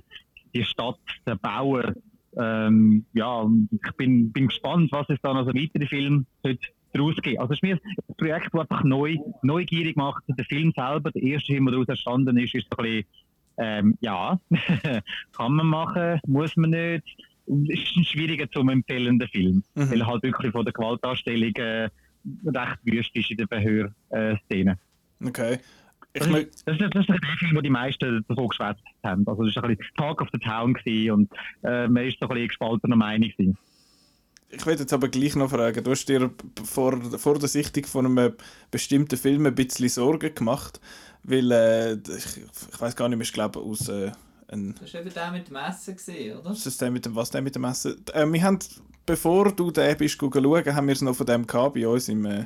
[0.55, 0.97] die Stadt
[1.27, 1.95] zu bauen.
[2.37, 6.25] Ähm, ja, ich bin, bin gespannt, was es dann also weitere Filme
[6.93, 7.39] daraus gibt.
[7.39, 10.23] Also es ist mir ein Projekt, das einfach neu, neugierig macht.
[10.27, 13.05] Der Film selber, der erste Film, der daraus entstanden ist, ist ein bisschen
[13.57, 14.39] ähm, ja,
[15.31, 17.03] kann man machen, muss man nicht.
[17.47, 19.91] Es ist ein schwieriger zu empfehlenden Film, mhm.
[19.91, 21.89] weil er halt wirklich von der Gewaltdarstellung äh,
[22.45, 24.77] recht wüst ist in der Verhörszene.
[25.23, 25.59] okay.
[26.15, 29.27] Ich das, ist, das, ist, das ist der Film, wo die meisten davon geschwätzt haben.
[29.27, 30.73] Also das war ein bisschen Talk of the Town
[31.11, 31.29] und
[31.63, 33.29] äh, man ist so ein bisschen gespaltener Meinung.
[33.29, 33.57] Gewesen.
[34.49, 36.31] Ich werde jetzt aber gleich noch fragen, du hast dir
[36.63, 38.33] vor, vor der Sichtung von einem
[38.71, 40.79] bestimmten Film ein bisschen Sorgen gemacht,
[41.23, 42.37] weil äh, ich,
[42.71, 44.11] ich weiß gar nicht mehr, ich glaube aus äh,
[44.47, 44.75] ein...
[44.79, 46.49] Das war eben der mit dem Essen, gesehen, oder?
[46.49, 47.97] Das ist der mit dem, was der mit dem Essen?
[48.13, 48.59] Äh, wir haben,
[49.05, 52.25] bevor du den bist schauen, haben wir es noch von dem gehabt, bei uns im,
[52.25, 52.45] äh,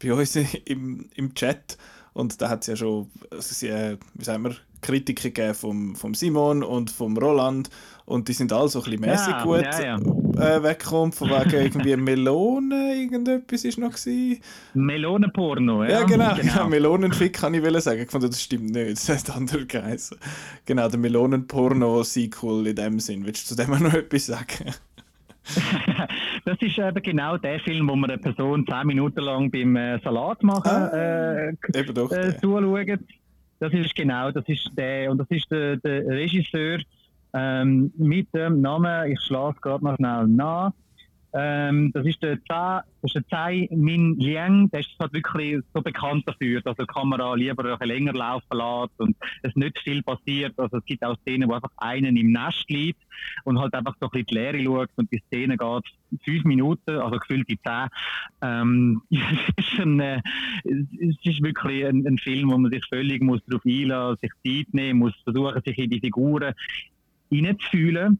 [0.00, 1.76] bei uns im, im Chat
[2.18, 6.64] und da hat es ja schon, äh, wie sagen wir, Kritiken gegeben vom, vom Simon
[6.64, 7.70] und vom Roland
[8.06, 9.96] und die sind alle so ein bisschen mäßig ja, gut ja, ja.
[9.96, 14.40] Äh, weggekommen, von wegen irgendwie Melone, irgendetwas ist noch gewesen.
[14.74, 15.90] Melonenporno, ja.
[15.90, 16.56] Ja, genau, genau.
[16.56, 18.02] Ja, Melonenfick kann ich will sagen.
[18.02, 20.18] Ich fand, das stimmt nicht, das heißt andere geheißen.
[20.66, 23.26] Genau, der Melonenporno-Sequel in dem Sinn.
[23.26, 24.74] Willst du zu dem noch etwas sagen?
[26.44, 29.98] das ist eben genau der Film, wo man eine Person 10 Minuten lang beim äh,
[30.00, 31.54] Salat machen ah, äh,
[31.92, 33.00] doch, äh, zuschaut.
[33.60, 36.78] Das ist genau, das ist der, und das ist der, der Regisseur
[37.34, 40.72] ähm, mit dem Namen, ich schlage es gerade noch schnell nach,
[41.34, 45.60] ähm, das ist der Tsai, das ist der Tsai Min Liang, der ist halt wirklich
[45.74, 50.02] so bekannt dafür, dass die Kamera lieber ein länger laufen lässt und es nicht viel
[50.02, 50.58] passiert.
[50.58, 53.02] Also es gibt auch Szenen, wo einfach einen im Nest liegt
[53.44, 55.84] und halt einfach so ein bisschen die Leere schaut und die Szene geht
[56.24, 57.88] fünf Minuten, also gefühlt die zehn.
[58.40, 60.22] Ähm, es, ist ein, äh,
[60.64, 64.74] es ist wirklich ein, ein, Film, wo man sich völlig muss darauf einlassen, sich Zeit
[64.74, 66.54] nehmen muss, versuchen, sich in die Figuren
[67.30, 68.18] hineinzufühlen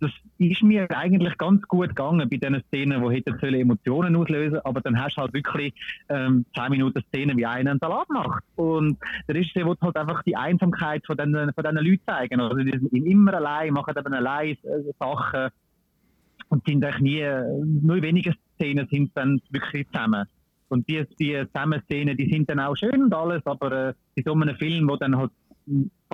[0.00, 4.80] das ist mir eigentlich ganz gut gegangen bei diesen Szenen, die hätten Emotionen auslösen aber
[4.80, 5.74] dann hast du halt wirklich
[6.08, 8.44] ähm, 10 Minuten Szenen, wie einer einen Salat macht.
[8.56, 12.40] Und der Regisseur will halt einfach die Einsamkeit von diesen, von diesen Leuten zeigen.
[12.40, 15.50] Also die sind immer allein, machen eben allein äh, Sachen
[16.48, 17.24] und sind eigentlich nie,
[17.82, 20.26] nur wenige Szenen sind dann wirklich zusammen.
[20.68, 24.34] Und die, die Zusammenszenen, die sind dann auch schön und alles, aber äh, in so
[24.34, 25.30] einem Film, wo dann halt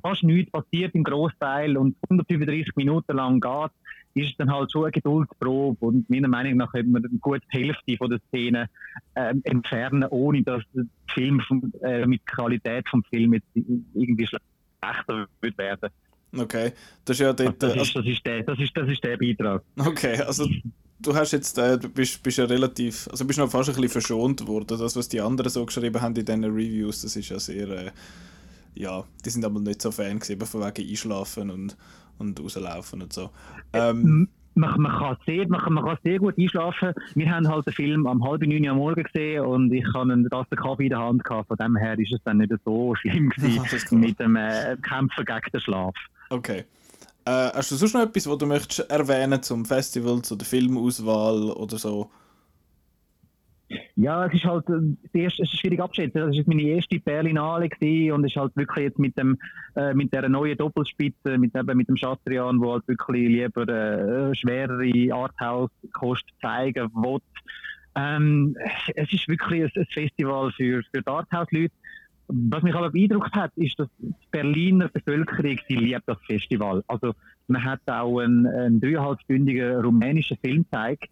[0.03, 3.71] fast nichts passiert im Großteil und 135 Minuten lang geht,
[4.15, 7.59] ist es dann halt schon eine Geduldsprobe und meiner Meinung nach könnte man gut die
[7.59, 8.69] Hälfte von der Szene
[9.15, 15.27] äh, entfernen, ohne dass der Film vom, äh, mit Qualität vom Film jetzt irgendwie schlechter
[15.41, 15.91] wird werden.
[16.37, 16.73] Okay,
[17.05, 19.17] das ist ja dort, das, ist, also das, ist der, das, ist, das ist der
[19.17, 19.63] Beitrag.
[19.77, 20.49] Okay, also
[21.01, 23.91] du hast jetzt, äh, du bist, bist ja relativ, also bist noch fast ein bisschen
[23.91, 24.79] verschont worden.
[24.79, 27.91] Das, was die anderen so geschrieben haben in diesen Reviews, das ist ja sehr, äh,
[28.75, 31.77] ja, die sind aber nicht so Fan gewesen, von wegen Einschlafen und,
[32.19, 33.31] und rauslaufen und so.
[33.73, 36.93] Ähm, man, man, kann sehr, man, man kann sehr gut einschlafen.
[37.15, 40.29] Wir haben halt den Film am halb neun am Morgen gesehen und ich habe einen
[40.29, 41.49] Tasse Kaffee in der Hand gehabt.
[41.49, 45.51] Von dem her ist es dann nicht so schlimm gewesen mit dem äh, Kämpfen gegen
[45.53, 45.95] den Schlaf.
[46.31, 46.65] Okay.
[47.27, 51.51] Äh, hast du sonst noch etwas, was du möchtest erwähnen zum Festival, zu der Filmauswahl
[51.53, 52.11] oder so?
[53.97, 56.21] Ja, es ist halt äh, erste, es ist schwierig abzuschätzen.
[56.21, 57.69] Das war meine erste Berlinale
[58.13, 59.39] und es ist halt wirklich jetzt mit dem
[59.77, 64.35] äh, mit der neuen Doppelspitze, mit eben mit dem Chatrian, wo halt wirklich lieber äh,
[64.35, 67.21] schwerere Arthouse-Kost zeigen will.
[67.97, 68.57] Ähm,
[68.95, 71.73] es ist wirklich ein, ein Festival für, für die Arthouse-Leute.
[72.27, 76.83] Was mich aber beeindruckt hat, ist, dass die Berliner Bevölkerung, sie liebt das Festival.
[76.89, 77.15] Also
[77.49, 81.11] man hat auch einen, einen dreieinhalbstündigen rumänischen Film gezeigt,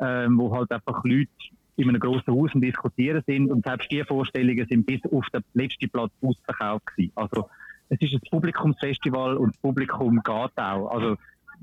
[0.00, 1.28] ähm, wo halt einfach Leute
[1.76, 5.42] in einem grossen Haus und diskutieren sind und selbst die Vorstellungen sind bis auf den
[5.54, 7.12] letzten Platz ausverkauft gewesen.
[7.14, 7.48] Also
[7.88, 10.90] es ist ein Publikumsfestival und das Publikum geht auch.
[10.90, 11.16] Also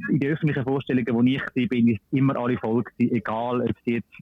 [0.09, 3.69] in den öffentlichen Vorstellungen, wo ich war, bin ich immer alle voll gewesen, egal ob
[3.69, 4.13] es jetzt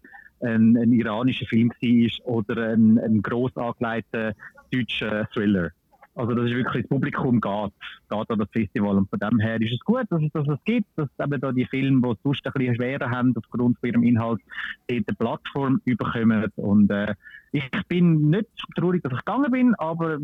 [0.42, 4.34] ein, ein iranischer Film war oder ein, ein gross angelegter
[4.72, 5.72] deutscher Thriller.
[6.16, 7.72] Also das ist wirklich, das Publikum geht,
[8.10, 10.64] geht an das Festival und von dem her ist es gut, dass es das es
[10.64, 14.04] gibt, dass eben da die Filme, die sonst ein bisschen schwerer haben, aufgrund von ihrem
[14.04, 14.40] Inhalt,
[14.88, 17.14] dort eine Plattform überkommen und äh,
[17.52, 20.20] ich bin nicht traurig, dass ich gegangen bin, aber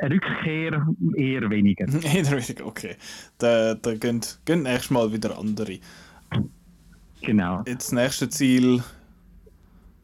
[0.00, 1.86] eine Rückkehr eher weniger.
[2.02, 2.96] eher weniger, okay.
[3.38, 5.78] Da, da gehen, gehen nächstes Mal wieder andere.
[7.22, 7.62] Genau.
[7.66, 8.82] Jetzt das nächste Ziel,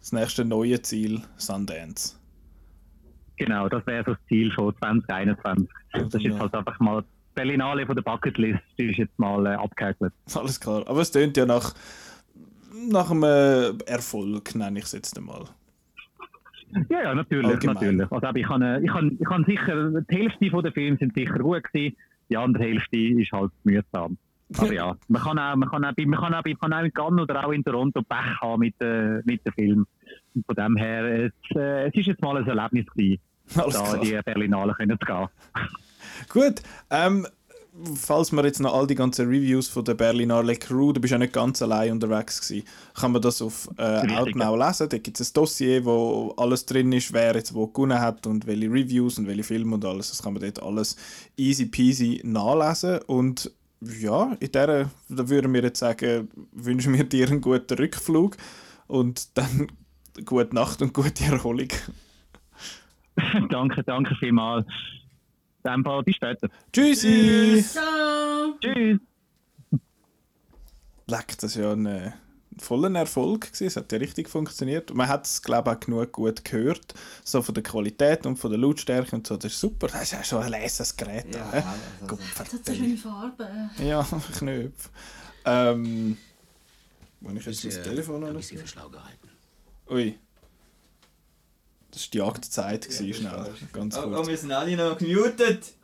[0.00, 2.21] das nächste neue Ziel, Sundance.
[3.36, 5.68] Genau, das wäre das Ziel von 2021.
[5.92, 7.04] Das ist jetzt halt einfach mal
[7.34, 10.12] Berlinale von der Bucketlist ist jetzt mal äh, abgehäkelt.
[10.34, 10.84] Alles klar.
[10.86, 11.74] Aber es tönt ja nach,
[12.90, 15.44] nach einem Erfolg, nenne ich es jetzt einmal.
[16.88, 17.74] Ja, ja, natürlich, Allgemein.
[17.74, 18.12] natürlich.
[18.12, 21.64] Also ich habe ich kann, ich sicher, die Hälfte von der Filme sind sicher gut
[21.64, 21.96] gewesen,
[22.30, 24.16] die andere Hälfte ist halt mühsam.
[24.58, 26.92] Aber ja, man kann auch, man kann auch, man kann auch, man kann auch in
[26.92, 29.86] Cannes oder auch in Toronto Pech haben mit, äh, mit dem Film.
[30.46, 33.20] Von dem her, es, äh, es ist jetzt mal ein Erlebnis gewesen,
[33.56, 34.00] Alles da klar.
[34.00, 35.28] die Berlinale können zu gehen.
[36.28, 37.26] Gut, ähm,
[37.94, 41.18] falls man jetzt noch all die ganzen Reviews von der Berlinale Crew, du bist ja
[41.18, 44.88] nicht ganz allein unterwegs gewesen, kann man das auf äh, Outnow lesen.
[44.88, 48.46] Da gibt es ein Dossier, wo alles drin ist, wer jetzt wo gewonnen hat und
[48.46, 50.10] welche Reviews und welche Filme und alles.
[50.10, 50.96] Das kann man dort alles
[51.36, 57.28] easy peasy nachlesen und ja, in der, da würden wir jetzt sagen, wünschen wir dir
[57.28, 58.36] einen guten Rückflug
[58.86, 59.68] und dann
[60.24, 61.68] gute Nacht und gute Erholung.
[63.50, 64.66] danke, danke vielmals.
[65.64, 66.48] Dem Fall, bis später.
[66.72, 67.64] Tschüssi!
[67.66, 68.54] Ciao!
[68.60, 68.98] Tschüss!
[71.06, 72.12] Leck, das war ja ein, äh,
[72.52, 73.46] ein voller Erfolg.
[73.52, 73.66] Gewesen.
[73.66, 74.92] Es hat ja richtig funktioniert.
[74.94, 76.94] Man hat es, glaube ich, auch genug gut gehört.
[77.24, 79.36] So von der Qualität und von der Lautstärke und so.
[79.36, 79.88] Das ist super.
[79.88, 81.32] Das ist ja schon ein leses Gerät.
[81.34, 81.62] Ja, hä?
[82.06, 83.70] Gott, Das hat so schöne Farben.
[83.78, 84.02] ja
[84.38, 84.88] Knöpfe.
[85.44, 86.16] Ähm,
[87.20, 89.28] wenn ich jetzt das Telefon an Sie für schlau gehalten.
[89.92, 90.18] Ui.
[91.90, 93.54] Das war die Jagdzeit, gewesen, schnell.
[93.72, 94.28] Ganz Oh, oh, kurz.
[94.28, 95.74] wir sind alle noch gemutet.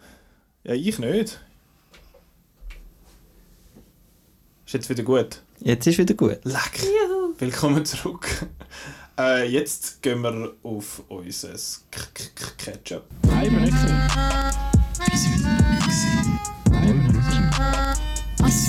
[0.65, 1.39] Ja, ich nicht.
[4.65, 5.43] Ist jetzt wieder gut?
[5.61, 6.39] Jetzt ist wieder gut.
[6.45, 6.83] Leck!
[7.39, 8.27] Willkommen zurück.
[9.21, 11.49] Äh, jetzt gehen wir auf unser
[11.91, 13.03] K K K Ketchup.
[13.23, 14.09] Nein, ich bin nicht gesehen.
[18.39, 18.65] Was?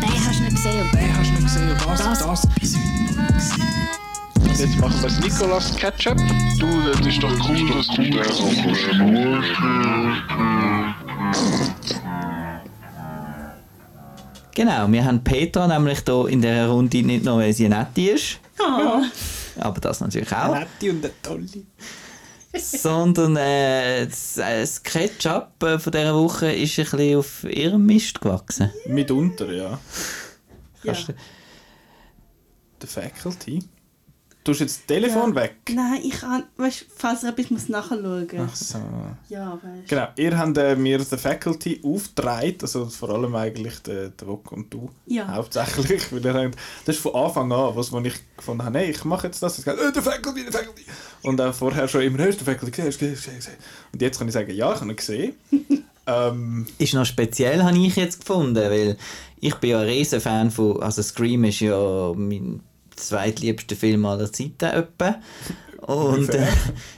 [0.00, 0.90] Den hast du nicht gesehen.
[0.90, 1.76] Den hast du nicht gesehen.
[1.86, 2.42] Das, das.
[4.58, 6.16] Jetzt machen wir das Nicolas Ketchup.
[6.58, 8.38] Du, das ist doch cool, dass du das
[14.54, 18.38] Genau, wir haben Petra nämlich hier in dieser Runde nicht nur, weil sie nett ist,
[18.58, 19.02] Oh.
[19.60, 21.46] aber das natürlich auch, Nette und eine tolle.
[22.58, 27.86] sondern äh, das, äh, das Ketchup äh, von dieser Woche ist ein bisschen auf ihrem
[27.86, 28.70] Mist gewachsen.
[28.86, 29.78] Mitunter, ja.
[30.84, 30.92] Ja.
[30.92, 31.14] Du-
[32.82, 33.60] Der Faculty.
[34.44, 35.54] Du hast jetzt das Telefon weg.
[35.72, 38.48] Nein, ich kann, weißt, falls er etwas muss nachschauen muss.
[38.48, 38.78] Ach so.
[39.28, 44.08] Ja, weißt Genau, ihr habt äh, mir The Faculty aufgetragen, also vor allem eigentlich der,
[44.08, 44.90] der Wok und du.
[45.06, 45.28] Ja.
[45.28, 48.90] Hauptsächlich, weil ihr habt, das ist von Anfang an, was, wo ich gefunden habe, hey,
[48.90, 50.86] ich mache jetzt das, es geht, äh, der Faculty, der Faculty.
[51.22, 53.56] Und auch vorher schon immer, hast du den Faculty gesehen, hast du gesehen, du gesehen.
[53.92, 55.34] Und jetzt kann ich sagen, ja, ich habe ihn gesehen.
[56.08, 58.96] ähm, Ist noch speziell, habe ich jetzt gefunden, weil
[59.38, 62.60] ich bin ja ein riesen Fan von, also Scream ist ja mein
[62.96, 65.16] zweitliebster Film aller Zeiten etwa.
[65.82, 66.46] Und äh,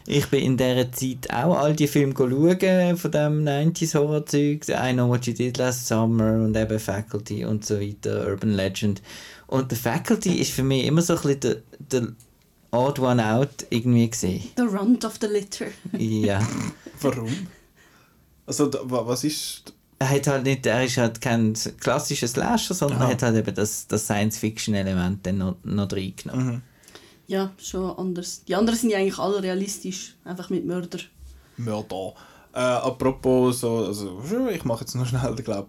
[0.06, 4.92] ich bin in dieser Zeit auch all die Filme schauen, von dem 90s Horror-Zeug, I
[4.92, 9.00] Know What You Did Last Summer und eben Faculty und so weiter, Urban Legend.
[9.46, 11.56] Und The Faculty ist für mich immer so ein bisschen der,
[12.02, 12.08] der
[12.72, 14.42] Odd One Out irgendwie gesehen.
[14.56, 15.66] The runt of the litter.
[15.96, 16.46] Ja.
[17.00, 17.30] warum?
[18.46, 19.73] Also, was ist...
[19.98, 23.06] er hat halt nicht, er ist halt kein klassischer Slasher, sondern Aha.
[23.06, 26.62] er hat halt eben das, das Science-Fiction-Element dann noch, noch reingenommen.
[27.26, 28.44] Ja, schon anders.
[28.44, 30.14] Die anderen sind ja eigentlich alle realistisch.
[30.24, 30.98] Einfach mit Mörder.
[31.56, 32.14] Mörder.
[32.52, 35.68] Äh, apropos so, also ich mache jetzt noch schnell, ich glaube,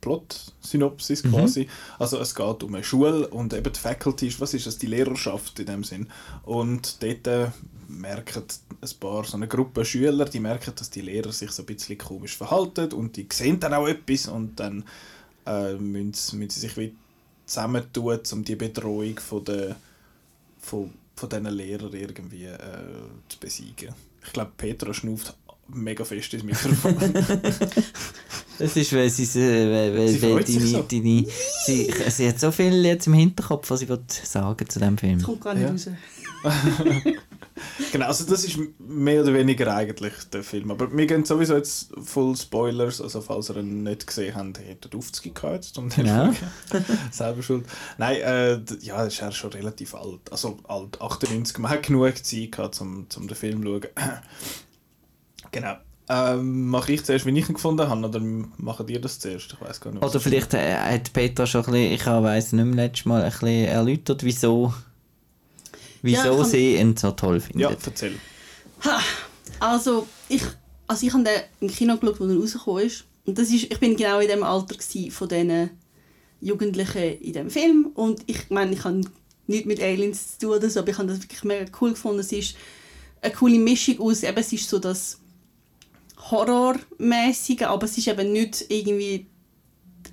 [0.00, 1.68] Plot-Synopsis quasi.
[1.98, 4.86] Also es geht um eine Schule und eben die Faculty ist, was ist das, die
[4.86, 6.08] Lehrerschaft in dem Sinn.
[6.42, 7.48] Und dort äh,
[7.94, 8.42] merken
[8.80, 11.98] ein paar, so eine Gruppe Schüler, die merken, dass die Lehrer sich so ein bisschen
[11.98, 14.84] komisch verhalten und die sehen dann auch etwas und dann
[15.46, 16.94] äh, müssen, sie- müssen sie sich wie
[17.46, 19.76] zusammentun, um die Bedrohung von der
[20.60, 22.58] von, von diesen Lehrern irgendwie äh,
[23.28, 23.94] zu besiegen.
[24.24, 25.34] Ich glaube, Petra schnauft
[25.68, 26.96] mega fest ins Mikrofon.
[28.56, 30.82] Das ist, weil sie, äh, weil, weil, Sie weil deine, so.
[30.82, 31.26] deine,
[31.66, 33.88] sie, sie hat so viel jetzt im Hinterkopf, was sie
[34.22, 35.18] sagen zu dem Film.
[35.18, 35.70] Das kommt gar nicht Ja.
[35.70, 35.88] raus.
[37.92, 40.70] genau, also das ist mehr oder weniger eigentlich der Film.
[40.70, 44.94] Aber wir gehen sowieso jetzt voll Spoilers, also falls ihr ihn nicht gesehen habt, hättet
[44.94, 46.36] ihr 50 gehabt jetzt, um den schauen.
[47.10, 47.66] Selber schuld.
[47.98, 50.30] Nein, äh, ja, ist ja schon relativ alt.
[50.30, 51.58] Also alt, 98.
[51.58, 53.86] Man hat genug Zeit gehabt, um, um den Film zu schauen.
[55.50, 55.76] genau.
[56.06, 59.54] Ähm, mache ich zuerst, wie ich ihn gefunden habe, oder machen ihr das zuerst?
[59.54, 60.04] Ich weiß gar nicht.
[60.04, 63.30] Oder vielleicht äh, hat Petra schon ein bisschen, ich weiß nicht mehr letztes Mal, ein
[63.30, 64.74] bisschen erläutert, wieso,
[66.04, 67.86] wieso Ja, sie ihn so toll Ja, findet.
[67.86, 68.14] erzähl.
[68.84, 69.00] Ha,
[69.60, 70.42] also, ich,
[70.86, 73.04] also ich habe den im Kino geschaut, als er rausgekommen ist.
[73.26, 74.76] Und das ist, ich bin genau in dem Alter
[75.10, 75.70] von diesen
[76.40, 77.86] Jugendlichen in dem Film.
[77.94, 79.00] Und ich meine, ich habe
[79.46, 82.20] nichts mit Aliens zu tun oder so, aber ich habe das wirklich mega cool gefunden.
[82.20, 82.54] Es ist
[83.22, 85.18] eine coole Mischung aus, eben, es ist so das
[86.30, 89.26] Horrormäßigen, aber es ist eben nicht irgendwie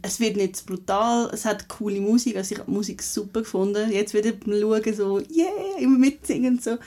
[0.02, 3.42] es wird nicht zu brutal, es hat coole Musik, also ich habe die Musik super
[3.42, 3.92] gefunden.
[3.92, 6.78] Jetzt wieder beim Schauen so, yeah, immer mitsingen und so.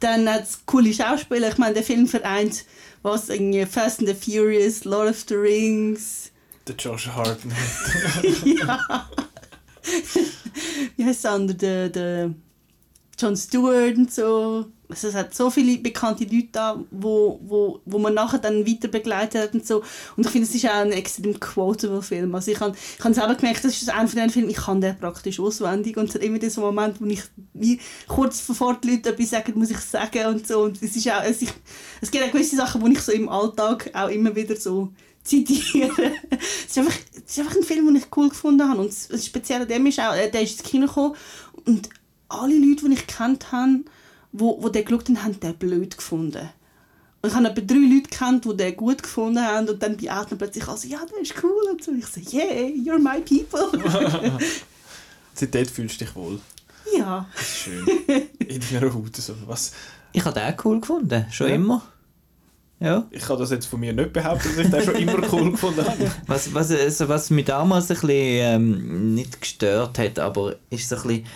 [0.00, 2.64] Dann hat es coole Schauspieler, ich meine, der Film vereint
[3.02, 6.30] was, irgendwie Fast and the Furious, Lord of the Rings,
[6.66, 7.56] Der Josh Hartnett.
[8.44, 9.08] ja.
[10.96, 11.56] Wie heißt der andere?
[11.56, 12.34] Der, der
[13.18, 14.66] John Stewart und so.
[14.88, 18.88] Also es hat so viele bekannte Leute da, wo, wo, wo man nachher dann weiter
[18.88, 19.82] begleitet hat und so.
[20.16, 22.34] Und ich finde, es ist auch ein extrem quotable Film.
[22.34, 24.80] Also ich habe ich habe selber gemerkt, das ist einer von den Filmen, ich kann
[24.80, 27.22] den praktisch auswendig und es hat immer diesen Moment, wo ich
[27.54, 30.62] wie kurz bevor die Leute etwas sagen, muss ich sagen und so.
[30.62, 31.50] Und es ist auch, es, ich,
[32.00, 35.90] es gibt auch gewisse Sachen, die ich so im Alltag auch immer wieder so zitiere.
[36.30, 38.82] es, ist einfach, es ist einfach ein Film, den ich cool gefunden habe.
[38.82, 41.16] Und das Spezielle an dem ist auch, äh, der ist ins Kino gekommen
[41.64, 41.88] und
[42.28, 43.84] alle Leute, die ich kennt habe,
[44.34, 46.50] wo, wo den geschaut haben, haben den blöd gefunden.
[47.22, 50.02] Und ich habe etwa drei Leute kennt, die den gut gefunden haben und dann bei
[50.08, 51.90] Eltern plötzlich also, ja, der ist cool und so.
[51.90, 53.80] Und ich so, yeah, you're my people.
[55.34, 56.38] Seitdem fühlst du dich wohl.
[56.96, 57.26] ja.
[57.34, 57.86] Das ist schön.
[58.46, 59.16] In deiner Haut.
[59.16, 59.34] So.
[59.46, 59.72] Was?
[60.12, 61.54] Ich habe den cool gefunden, schon Ja.
[61.54, 61.82] immer.
[62.80, 63.06] Ja.
[63.10, 65.84] Ich kann das jetzt von mir nicht behaupten, dass ich den schon immer cool gefunden
[65.86, 66.10] habe.
[66.26, 70.96] Was, was, also was mich damals ein bisschen ähm, nicht gestört hat, aber ist so
[70.96, 71.26] ein bisschen,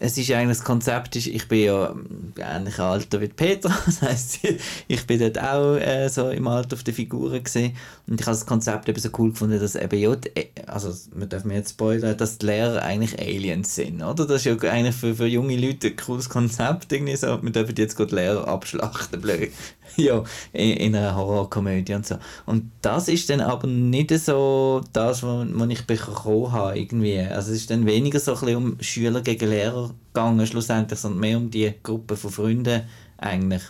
[0.00, 1.94] es ist eigentlich das Konzept, ist, ich bin ja
[2.38, 4.40] ähnlich Alter wie Peter, das heisst,
[4.88, 7.76] ich bin dort auch äh, so im Alter auf den Figuren gesehen
[8.06, 10.30] und ich habe das Konzept eben so cool gefunden, dass eben ja, die,
[10.66, 14.26] also wir dürfen jetzt spoilern, dass die Lehrer eigentlich Aliens sind, oder?
[14.26, 17.74] Das ist ja eigentlich für, für junge Leute ein cooles Konzept, irgendwie so, wir dürfen
[17.76, 19.50] jetzt die Lehrer abschlachten, blöd.
[19.96, 20.22] ja,
[20.52, 22.16] in, in einer Horrorkomödie und so.
[22.44, 27.18] Und das ist dann aber nicht so das, was ich bekommen habe, irgendwie.
[27.20, 31.20] Also es ist dann weniger so ein bisschen um Schüler gegen Lehrer gegangen, schlussendlich, sondern
[31.20, 32.82] mehr um die Gruppe von Freunden
[33.18, 33.62] eigentlich.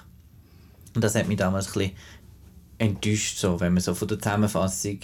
[0.95, 1.93] Und das hat mich damals ein bisschen
[2.79, 4.99] enttäuscht, so, wenn man so von der Zusammenfassung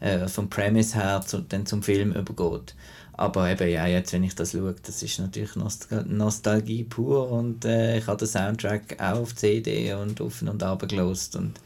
[0.00, 2.74] äh, vom Premise her zu, dann zum Film übergeht.
[3.12, 7.64] Aber eben, ja, jetzt, wenn ich das schaue, das ist natürlich Nostal Nostalgie pur und
[7.64, 11.58] äh, ich habe den Soundtrack auch auf CD und auf und ab gelost und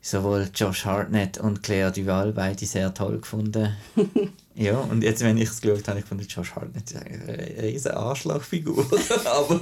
[0.00, 3.76] sowohl Josh Hartnett und Claire Duval beide sehr toll gefunden.
[4.58, 8.84] ja, und jetzt, wenn ich es geschaut habe, ich fand Josh Hartnett eine riesige Arschlochfigur.
[9.24, 9.60] Aber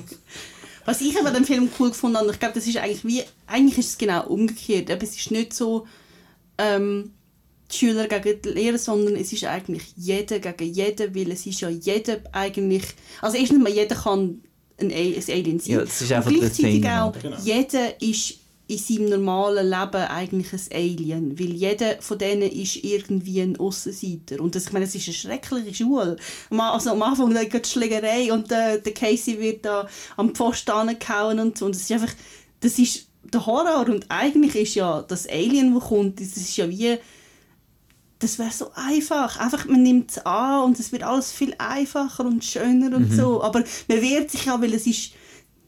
[0.87, 3.05] Was ich aber an dem Film cool gefunden habe, und ich glaube, das ist eigentlich
[3.05, 4.91] wie, eigentlich ist es genau umgekehrt.
[4.91, 5.87] Aber es ist nicht so
[6.57, 7.13] ähm,
[7.71, 11.61] die Schüler gegen die Lehrer, sondern es ist eigentlich jeder gegen jeden, weil es ist
[11.61, 12.85] ja jeder eigentlich,
[13.21, 14.41] also erstens mal, jeder kann
[14.81, 15.75] ein, ein Alien sein.
[15.75, 17.13] Ja, das ist Und einfach das gleichzeitig auch?
[17.21, 17.37] Genau.
[17.43, 18.35] jeder ist
[18.69, 24.41] in seinem normalen Leben eigentlich ein Alien, weil jeder von denen ist irgendwie ein Aussenseiter.
[24.41, 26.17] Und das, ich meine, es ist eine schreckliche Schule.
[26.51, 29.87] Am- Also am Anfang da geht die Schlägerei und der, der Casey wird da
[30.17, 31.67] am Pfosten angehauen und so.
[31.67, 32.13] Und das ist einfach,
[32.59, 33.87] das ist der Horror.
[33.89, 36.97] Und eigentlich ist ja das Alien, das kommt, das ist ja wie,
[38.19, 39.39] das wäre so einfach.
[39.39, 43.43] Einfach, man nimmt es an und es wird alles viel einfacher und schöner und so.
[43.43, 45.13] Aber man wehrt sich ja, weil es ist,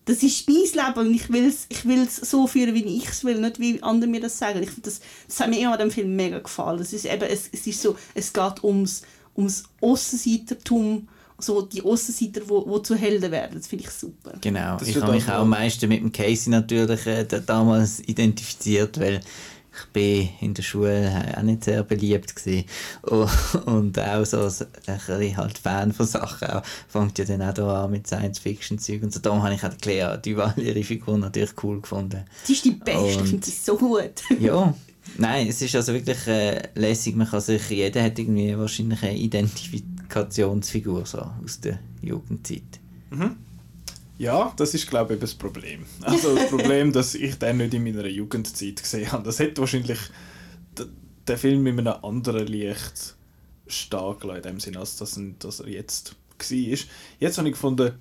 [0.09, 0.57] das ist mein
[0.87, 3.83] Leben und ich will es ich will's so führen, wie ich es will, nicht wie
[3.83, 4.63] andere mir das sagen.
[4.63, 6.81] Ich find das, das hat mir immer an dem Film mega gefallen.
[6.81, 9.03] Es ist eben, es, es ist so, es geht ums,
[9.37, 13.59] ums Aussenseitertum, so die Aussenseiter, die wo, wo zu Helden werden.
[13.59, 14.33] Das finde ich super.
[14.41, 18.01] Genau, Das ich habe mich auch- am meisten mit dem Casey natürlich äh, da- damals
[18.01, 19.21] identifiziert, weil
[19.81, 22.65] ich bin in der Schule äh, auch nicht sehr beliebt gewesen.
[23.67, 26.49] Und auch so ein bisschen halt Fan von Sachen.
[26.49, 29.21] Auch, fängt ja dann auch da an mit Science-Fiction-Zeug und so.
[29.21, 32.25] Darum habe ich auch Claire Duval, ihre Figur, natürlich cool gefunden.
[32.45, 34.23] Sie ist die Beste, ich Und- finde sie so gut.
[34.41, 34.73] Ja,
[35.17, 37.17] nein, es ist also wirklich äh, lässig.
[37.17, 42.63] Man kann sich, jeder hat irgendwie wahrscheinlich eine Identifikationsfigur so aus der Jugendzeit.
[44.19, 45.87] Ja, das ist glaube ich das Problem.
[46.03, 49.23] Also das Problem, dass ich den nicht in meiner Jugendzeit gesehen habe.
[49.23, 49.99] Das hätte wahrscheinlich
[51.29, 53.15] der Film in einem anderen Licht
[53.67, 56.79] gelassen, in dem Sinne, als dass, dass er jetzt war.
[57.21, 57.93] Jetzt habe ich gefunden,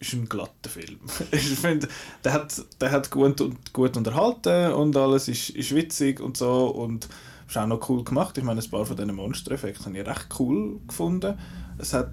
[0.00, 0.98] ist ein glatter Film.
[1.30, 1.88] ich finde,
[2.24, 3.40] der hat, der hat gut,
[3.72, 7.08] gut unterhalten und alles ist, ist witzig und so und
[7.46, 8.36] ist auch noch cool gemacht.
[8.36, 11.38] Ich meine, ein paar von diesen Monster-Effekten habe ich recht cool gefunden.
[11.78, 12.10] Es hat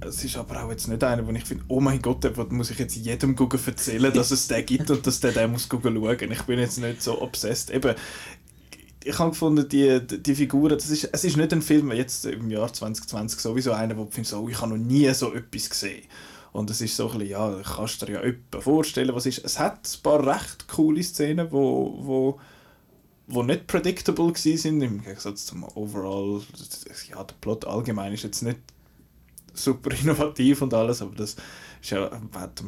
[0.00, 2.70] es ist aber auch jetzt nicht einer, wo ich finde, oh mein Gott, den muss
[2.70, 5.96] ich jetzt jedem gucken erzählen, dass es den gibt und dass der den muss gucken
[5.96, 6.32] schauen.
[6.32, 7.70] Ich bin jetzt nicht so obsessed.
[7.70, 7.94] Eben,
[9.02, 12.50] ich habe gefunden, die, die Figuren, das ist, es ist nicht ein Film, jetzt im
[12.50, 16.04] Jahr 2020 sowieso einer, wo du findest, oh, ich habe noch nie so etwas gesehen.
[16.52, 19.44] Und es ist so ein bisschen, ja, kannst du dir ja etwa vorstellen, was ist.
[19.44, 22.40] Es hat ein paar recht coole Szenen, wo, wo,
[23.26, 26.40] wo nicht predictable waren, im Gegensatz zum Overall,
[27.10, 28.58] ja, der Plot allgemein ist jetzt nicht
[29.54, 31.36] super innovativ und alles, aber das
[31.80, 32.10] ist ja,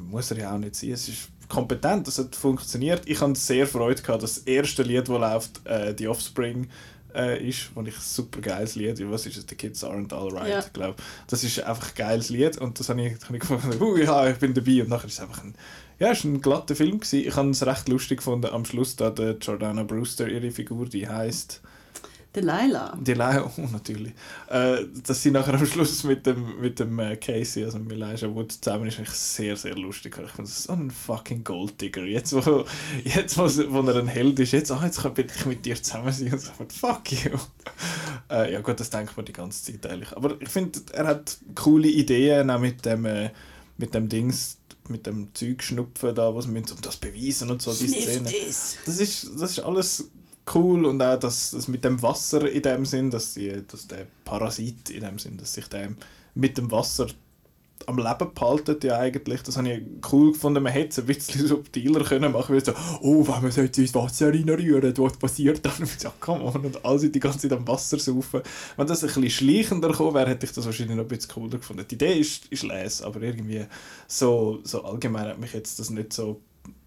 [0.09, 0.93] muss er ja auch nicht sein.
[0.93, 3.03] Es ist kompetent, das hat funktioniert.
[3.07, 6.69] Ich habe sehr Freude gehabt, dass das erste Lied, das läuft, äh, die Offspring
[7.15, 10.49] äh, ist, und ich ein super geiles Lied, was ist es, The Kids Aren't Alright,
[10.49, 10.59] Ja.
[10.61, 10.97] ich glaube.
[11.27, 14.29] Das ist einfach ein geiles Lied und das habe ich, hab ich gefunden, uh, ja,
[14.29, 15.55] ich bin dabei und nachher ist es einfach ein,
[15.99, 17.27] ja, es war ein glatter Film gewesen.
[17.27, 21.09] Ich habe es recht lustig gefunden, am Schluss da der Jordana Brewster, ihre Figur, die
[21.09, 21.61] heißt
[22.35, 22.97] Delilah.
[23.01, 24.13] die Leia, oh, natürlich.
[24.49, 28.33] Äh, dass sie nachher am Schluss mit dem, mit dem äh, Casey, also mit Elijah
[28.33, 30.17] Wood zusammen ist, eigentlich sehr, sehr lustig.
[30.17, 32.05] Ich finde, das ist so ein fucking Golddigger.
[32.05, 32.65] Jetzt, wo,
[33.03, 36.13] jetzt wo, wo er ein Held ist, jetzt, ah, jetzt kann ich mit dir zusammen
[36.13, 36.33] sein.
[36.33, 37.33] Und so, fuck you.
[38.31, 40.17] Äh, ja gut, das denkt man die ganze Zeit eigentlich.
[40.17, 43.31] Aber ich finde, er hat coole Ideen, auch mit dem, äh,
[43.77, 44.59] mit dem Dings,
[44.89, 48.31] mit dem Zeug schnupfen da, was müssen, um das beweisen und so, die Szene.
[48.87, 50.11] Das ist, das ist alles
[50.55, 54.07] cool und auch das, das mit dem Wasser in dem Sinn, dass, die, dass der
[54.25, 55.91] Parasit in dem Sinn, dass sich der
[56.35, 57.07] mit dem Wasser
[57.87, 59.43] am Leben behalten ja eigentlich.
[59.43, 59.83] Das habe ich
[60.13, 60.63] cool gefunden.
[60.63, 62.65] Man hätte es ein bisschen subtiler können machen können.
[62.65, 65.73] So, oh, wenn man jetzt ins Wasser reinrühren, was passiert dann?
[65.83, 66.65] Ich so, come on.
[66.65, 68.43] Und alle sind die ganze Zeit am Wasser saufen.
[68.77, 71.59] Wenn das ein bisschen schleichender gekommen wäre, hätte ich das wahrscheinlich noch ein bisschen cooler
[71.59, 71.85] gefunden.
[71.89, 73.65] Die Idee ist, ist les, aber irgendwie
[74.07, 76.41] so, so allgemein hat mich jetzt das nicht so,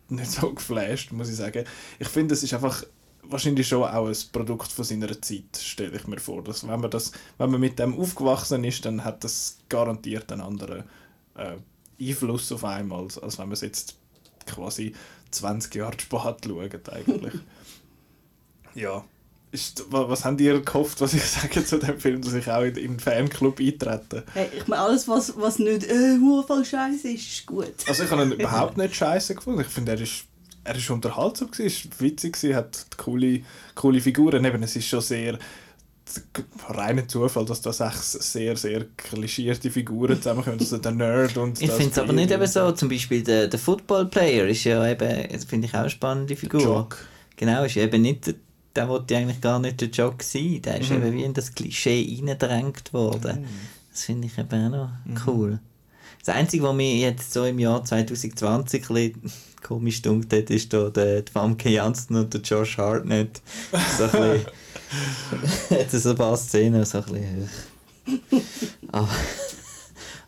[0.10, 1.66] nicht so geflasht, muss ich sagen.
[2.00, 2.84] Ich finde, es ist einfach
[3.26, 6.44] wahrscheinlich schon auch ein Produkt von seiner Zeit, stelle ich mir vor.
[6.44, 10.42] Dass wenn, man das, wenn man mit dem aufgewachsen ist, dann hat das garantiert einen
[10.42, 10.84] anderen
[11.36, 11.56] äh,
[12.00, 13.96] Einfluss auf einmal, als, als wenn man es jetzt
[14.46, 14.94] quasi
[15.32, 17.34] 20 Jahre spät schaut eigentlich.
[18.76, 19.04] ja.
[19.52, 22.64] Ist, wa- was habt ihr gehofft, was ich sage zu dem Film, dass ich auch
[22.64, 24.24] in, in den Fanclub eintrete?
[24.34, 27.72] Hey, ich meine, alles, was, was nicht äh, nur voll scheiße ist, ist gut.
[27.88, 29.62] Also ich habe ihn überhaupt nicht scheiße gefunden.
[29.62, 30.26] Ich finde, er ist,
[30.64, 33.42] er ist unterhaltsam gewesen, ist witzig gewesen, hat coole,
[33.76, 34.44] coole Figuren.
[34.46, 35.38] Eben, es ist schon sehr
[36.70, 40.60] reiner Zufall, dass das echt sehr, sehr klischierte Figuren zusammenkommen.
[40.60, 43.60] Also der Nerd und Ich finde es aber nicht eben so, zum Beispiel der, der
[43.60, 46.62] Football-Player ist ja eben, finde ich auch eine spannende Figur.
[46.62, 46.98] Jock.
[47.38, 48.36] Genau, ist eben nicht, der-
[48.76, 50.98] der wollte eigentlich gar nicht der Jock sein, der ist Mhm.
[50.98, 53.46] eben wie in das Klischee reingedrängt worden.
[53.92, 55.60] Das finde ich eben auch noch Mhm.
[56.26, 60.74] Das Einzige, was mir jetzt so im Jahr 2020 ein bisschen komisch dunkt hat, ist
[60.74, 63.42] da der, der Famke Janssen und der Josh Hartnett.
[63.98, 64.46] So ein bisschen,
[65.80, 67.50] hat so ein paar Szenen, so ein bisschen...
[68.92, 69.10] Aber,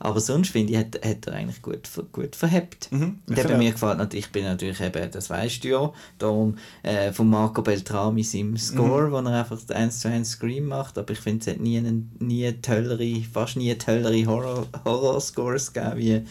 [0.06, 2.91] aber sonst finde ich, hat, hat er eigentlich gut, gut verhebt.
[2.91, 6.58] Mhm, Und eben mir gefällt natürlich, ich bin natürlich eben, das weißt du ja, darum
[6.84, 11.12] äh, von Marco Beltrami seinem Score, wo er einfach 1 zu 1 Scream macht, aber
[11.12, 16.22] ich finde, es hat nie, einen, nie tollere, fast nie tollere Horror- Horror-Scores gegeben wie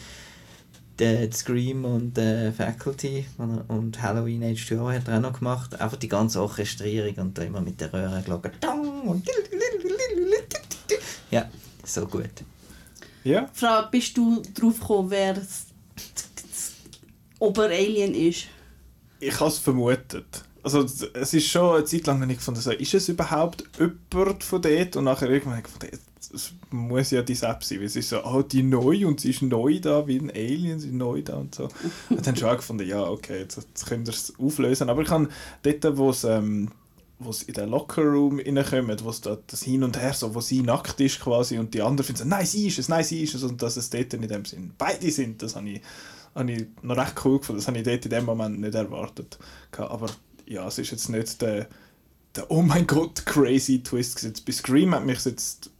[0.97, 3.25] der Scream und äh, Faculty
[3.67, 5.79] und Halloween H2O hat er auch noch gemacht.
[5.81, 8.51] Einfach die ganze Orchestrierung und da immer mit der Röhrenglocke.
[9.05, 9.27] Und
[11.31, 11.49] Ja,
[11.83, 12.29] so gut.
[13.25, 15.65] Ja, Frage, bist du drauf gekommen, wer das
[17.39, 18.45] Ober-Alien ist?
[19.19, 20.43] ich habe es vermutet.
[20.63, 24.43] Also es ist schon eine Zeit lang habe ich gefunden, so, ist es überhaupt jemand
[24.43, 24.95] von dort?
[24.95, 25.99] Und nachher irgendwann habe ich gefunden,
[26.33, 29.29] es muss ja die Sepp sein, weil es ist so, oh, die neu und sie
[29.29, 31.69] ist neu da, wie ein Alien, sie ist neu da und so.
[32.09, 34.89] Und dann schon auch gefunden, ja, okay, jetzt, jetzt könnt ihr es auflösen.
[34.89, 35.29] Aber ich habe
[35.61, 36.71] dort, wo es ähm,
[37.19, 40.61] wo es in den Lockerroom reinkommt, wo da das Hin und Her, so, wo sie
[40.61, 43.35] nackt ist quasi und die anderen finden so, nein, sie ist es, nein, sie ist
[43.35, 45.81] es und dass es dort in dem Sinn beide sind, das habe ich,
[46.35, 47.59] habe ich noch recht cool gefunden.
[47.59, 49.39] Das habe ich dort in dem Moment nicht erwartet.
[49.77, 50.09] Aber
[50.45, 51.67] ja, es ist jetzt nicht der,
[52.35, 54.33] der oh mein Gott, crazy Twist gewesen.
[54.45, 55.71] Bei Scream hat mich jetzt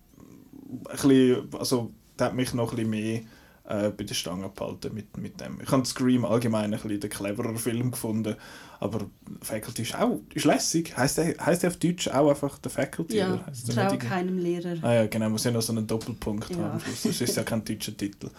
[0.69, 3.21] ein bisschen, also der hat mich noch ein bisschen mehr
[3.67, 5.59] äh, bei der Stange gehalten mit, mit dem.
[5.61, 8.35] Ich habe Scream allgemein ein bisschen den cleverer Film gefunden,
[8.79, 9.07] aber
[9.41, 10.95] Faculty ist auch ist lässig.
[10.95, 13.17] Heißt der, heißt der auf Deutsch auch einfach der Faculty?
[13.17, 14.75] Ja, oder trau irgendwie- keinem Lehrer.
[14.83, 16.57] Ah ja, genau, muss ja noch so einen Doppelpunkt Ja.
[16.57, 16.81] haben.
[17.03, 18.29] Das ist ja kein deutscher Titel.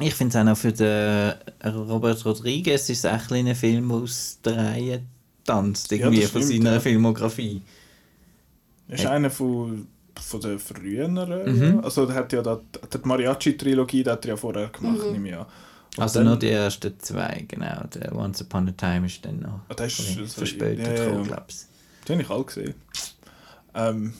[0.00, 1.34] Ich finde es auch noch für den
[1.72, 5.02] Robert Rodriguez ist es echt ein Film aus der Reihe
[5.44, 6.80] tanzt, irgendwie von stimmt, seiner ja.
[6.80, 7.62] Filmografie.
[8.88, 9.86] Das ist einer von,
[10.20, 11.14] von den früheren.
[11.14, 11.62] Mhm.
[11.76, 11.80] Ja.
[11.80, 12.60] Also der hat ja da,
[12.92, 15.12] die Mariachi-Trilogie, die hat er ja vorher gemacht, Mhm.
[15.12, 15.46] nehme ich an.
[15.96, 17.84] Und Also dann- nur die ersten zwei, genau.
[17.94, 20.94] Der Once Upon a Time ist dann noch Ah, das ist- also, verspätet ja, ja,
[20.98, 21.04] ja.
[21.06, 21.56] gekommen, glaube ich.
[22.08, 22.74] Die habe ich alle gesehen.
[23.74, 24.14] Ähm,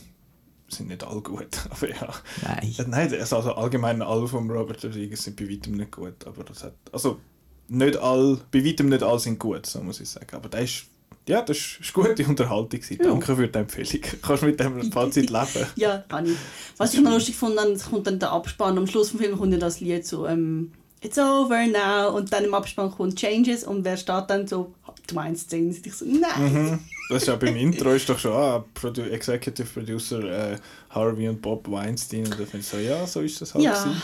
[0.68, 2.08] sind nicht alle gut, aber ja.
[2.42, 2.74] Nein.
[2.78, 6.44] Äh, Nein, also, also allgemein alle von Robert Rodriguez sind bei weitem nicht gut, aber
[6.44, 7.20] das hat, also
[7.68, 10.84] nicht all, bei weitem nicht alle sind gut, so muss ich sagen, aber das ist,
[11.28, 12.98] ja, das ist, ist gute Unterhaltung gewesen.
[13.00, 13.08] Ja.
[13.08, 14.02] Danke für die Empfehlung.
[14.22, 15.66] Kannst mit dem Fazit leben.
[15.76, 16.36] Ja, kann ich.
[16.76, 18.76] Was ich noch lustig fand, dann kommt dann der Abspann.
[18.76, 22.44] Am Schluss vom Film kommt ja das Lied so ähm, it's over now und dann
[22.44, 24.74] im Abspann kommt Changes und wer steht dann so,
[25.06, 25.52] du meinst?
[25.52, 26.52] Und ich so, nein.
[26.52, 26.78] Mhm.
[27.10, 30.56] Das ist ja beim Intro ist doch schon ah, Produ Executive Producer äh,
[30.88, 33.62] Harvey und Bob Weinstein und dann finde ich so, ja, so ist das halt.
[33.62, 33.72] Ja.
[33.72, 34.02] gewesen.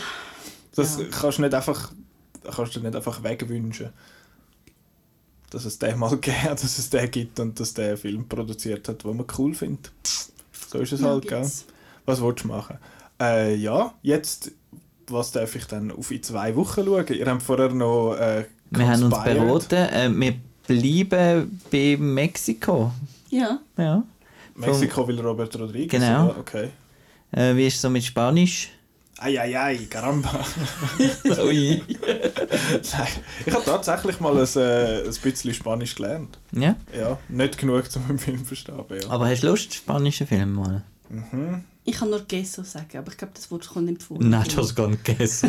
[0.75, 1.05] Das Ja.
[1.09, 1.91] kannst du nicht einfach
[2.55, 3.89] kannst du nicht einfach wegwünschen.
[5.51, 8.87] Dass es den mal gegeben dass es den gibt und dass der einen Film produziert
[8.87, 9.91] hat, den man cool findet.
[10.69, 11.49] So ist es Ja, halt, gell?
[12.05, 12.77] Was willst du machen?
[13.21, 14.51] Äh, ja, jetzt,
[15.07, 17.05] was darf ich dann auf in zwei Wochen schauen?
[17.07, 20.35] Ihr habt vorher noch äh, Wir haben uns beraten, äh, wir
[20.65, 22.91] bleiben bei Mexiko.
[23.29, 23.59] Ja.
[23.77, 24.03] Ja.
[24.55, 25.91] Mexiko will Robert Rodriguez.
[25.91, 26.29] Genau.
[26.29, 26.39] oder?
[26.39, 26.69] Okay.
[27.31, 28.69] Äh, wie ist es so mit Spanisch?
[29.23, 30.43] Eieiei, caramba.
[31.45, 31.81] Ui.
[32.91, 33.07] Nein,
[33.45, 36.39] ich habe tatsächlich mal ein, äh, ein bisschen Spanisch gelernt.
[36.51, 36.75] Ja.
[36.97, 38.79] Ja, nicht genug, um den Film zu verstehen.
[38.79, 39.09] aber Ja.
[39.09, 40.83] Aber hast du Lust, spanische Filme mal?
[41.09, 41.63] Mhm.
[41.83, 44.17] Ich kann nur Gesso sagen, aber ich glaube, das Wort kommt nicht vor.
[44.23, 45.47] Nachos con queso.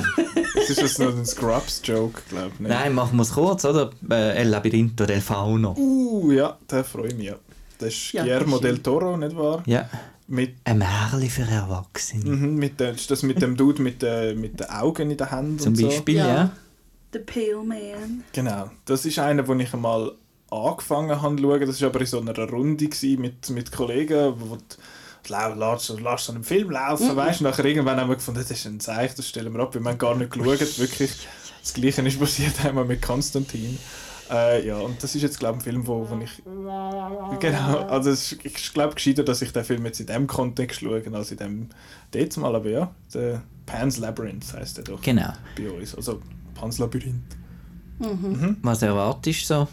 [0.55, 2.61] Das ist jetzt noch ein Scrubs-Joke, glaube ich.
[2.61, 2.69] nicht?
[2.71, 3.91] Nein, machen wir es kurz, oder?
[4.11, 5.75] Äh, El Labirinto del Fauno.
[5.79, 7.27] Uh, ja, da freue ich mich.
[7.27, 7.35] Ja.
[7.79, 9.63] Das ist Ja, Guillermo das ist del Toro, nicht wahr?
[9.67, 9.89] Ja.
[10.33, 12.25] Mit, Ein Märchen für Erwachsene.
[12.25, 15.29] mhm, mit, der, ist das mit dem Dude mit, den mit den Augen in den
[15.29, 15.87] Händen Zum und so?
[15.89, 16.51] Beispiel, ja.
[17.13, 18.25] The Pale Man.
[18.33, 20.13] Genau, das ist einer, wo ich einmal
[20.51, 21.67] angefangen habe zu schauen.
[21.67, 24.57] Das war aber in so einer Runde mit, mit Kollegen, wo
[26.03, 28.81] lässt so einen Film laufen, weißt du, nachher irgendwann haben wir gefunden, das ist ein
[28.81, 31.29] Zeichen, das stellen wir ab, wir haben gar nicht geschaut, wirklich.
[31.63, 33.79] Das Gleiche ist passiert einmal mit Konstantin.
[34.33, 36.43] Äh, ja, und das ist jetzt, glaube ich, ein Film, wo, wo ich...
[37.41, 40.81] Genau, also es ist, ich glaube gescheiter, dass ich den Film jetzt in dem Kontext
[40.81, 41.69] schaue, als in dem
[42.13, 45.33] dort mal, aber ja, der Pan's Labyrinth heisst der doch Genau.
[45.57, 46.21] bei uns, also
[46.55, 47.37] Pan's Labyrinth.
[48.63, 49.69] Was erwartest du so?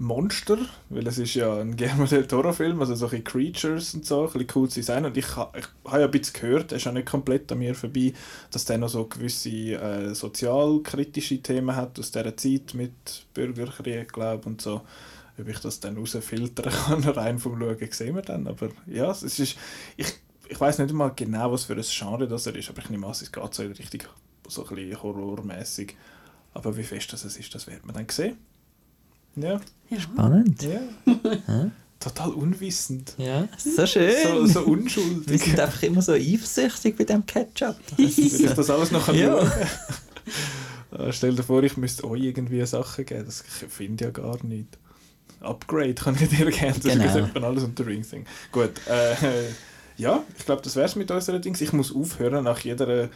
[0.00, 0.58] Monster,
[0.90, 4.06] weil es ist ja ein Guillermo del Toro Film, also so ein bisschen Creatures und
[4.06, 6.84] so, ein bisschen cooles Design und ich, ich habe ja ein bisschen gehört, er ist
[6.84, 8.12] ja nicht komplett an mir vorbei,
[8.50, 14.48] dass der noch so gewisse äh, sozialkritische Themen hat aus dieser Zeit mit Bürgerkrieg, glaube
[14.48, 14.82] und so.
[15.40, 19.22] Ob ich das dann rausfiltern kann, rein vom Schauen, sehen wir dann, aber ja, es
[19.22, 19.56] ist,
[19.96, 20.14] ich,
[20.48, 23.06] ich weiß nicht mal genau, was für ein Genre das er ist, aber ich nehme
[23.06, 24.02] an, es geht so in Richtung
[24.48, 25.96] so ein bisschen horrormäßig.
[26.54, 28.38] Aber wie fest das es ist, das wird man dann sehen.
[29.42, 29.60] Ja.
[29.98, 30.62] Spannend.
[30.62, 31.70] Ja.
[32.00, 33.14] Total unwissend.
[33.18, 34.12] Ja, so schön.
[34.22, 35.42] So, so Wir unschuldig.
[35.42, 37.76] sind einfach immer so eifersüchtig bei dem Ketchup.
[37.96, 39.40] Will ich das alles noch Ja.
[40.96, 43.24] Äh, Stell dir vor, ich müsste euch irgendwie Sachen geben.
[43.26, 44.68] Das ich finde ja gar nicht.
[45.40, 46.74] Upgrade kann ich dir gerne.
[46.74, 47.04] Das Genau.
[47.04, 48.24] ist etwa alles unter Ring-Thing.
[48.52, 48.72] Gut.
[48.88, 49.14] Äh,
[49.96, 51.60] ja, ich glaube, das wäre es mit unserer Dings.
[51.60, 53.08] Ich muss aufhören nach jeder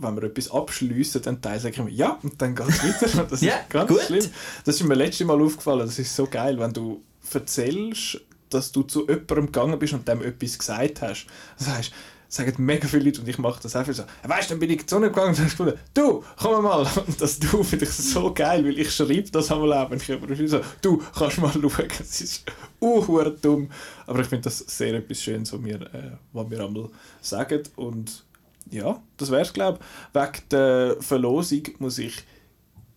[0.00, 3.22] wenn wir etwas abschliessen, dann Teil ich mir, ja, und dann geht es weiter.
[3.22, 4.02] Und Das Ja, ist ganz gut.
[4.02, 4.26] schlimm.
[4.64, 5.80] Das ist mir letztes Mal aufgefallen.
[5.86, 10.22] Das ist so geil, wenn du erzählst, dass du zu jemandem gegangen bist und dem
[10.22, 11.26] etwas gesagt hast.
[11.58, 11.92] Das heißt,
[12.30, 14.04] sagen mega viele Leute und ich mache das einfach so.
[14.22, 16.86] Weißt du, dann bin ich zu ihnen gegangen und habe du, komm mal.
[17.06, 20.06] Und das Du finde ich so geil, weil ich schreibe das einmal auch, wenn ich
[20.06, 21.88] jemandem so, du, kannst mal schauen.
[22.00, 22.44] Es ist
[22.80, 23.68] uh, dumm.
[24.06, 26.88] Aber ich finde das sehr etwas Schönes, was wir, äh, was wir einmal
[27.20, 27.62] sagen.
[27.76, 28.24] Und
[28.70, 30.14] ja, das wäre es, glaube ich.
[30.14, 32.24] Wegen der Verlosung muss ich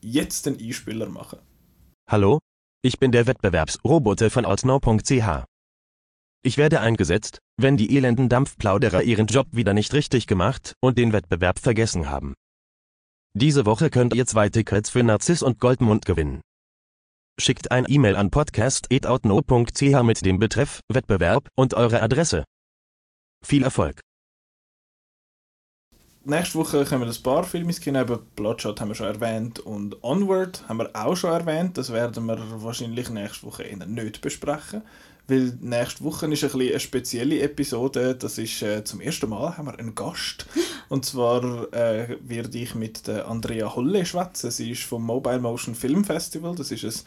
[0.02, 1.40] jetzt den Einspieler machen.
[2.10, 2.40] Hallo?
[2.84, 5.46] Ich bin der Wettbewerbsroboter von outnow.ch.
[6.46, 11.14] Ich werde eingesetzt, wenn die elenden Dampfplauderer ihren Job wieder nicht richtig gemacht und den
[11.14, 12.34] Wettbewerb vergessen haben.
[13.34, 16.42] Diese Woche könnt ihr zwei Tickets für Narziss und Goldmund gewinnen.
[17.40, 22.44] Schickt ein E-Mail an podcast.outnow.ch mit dem Betreff Wettbewerb und eure Adresse.
[23.44, 24.02] Viel Erfolg!
[26.26, 30.64] Nächste Woche kommen ein paar Filme Kino, aber Bloodshot haben wir schon erwähnt und Onward
[30.70, 31.78] haben wir auch schon erwähnt.
[31.78, 34.84] Das werden wir wahrscheinlich nächste Woche eher nicht besprechen,
[35.28, 38.16] weil nächste Woche ist ein bisschen eine spezielle Episode.
[38.16, 40.46] Das ist äh, zum ersten Mal haben wir einen Gast
[40.88, 44.50] und zwar äh, werde ich mit der Andrea Holle schwätzen.
[44.50, 46.56] Sie ist vom Mobile Motion Film Festival.
[46.56, 47.04] Das ist ein,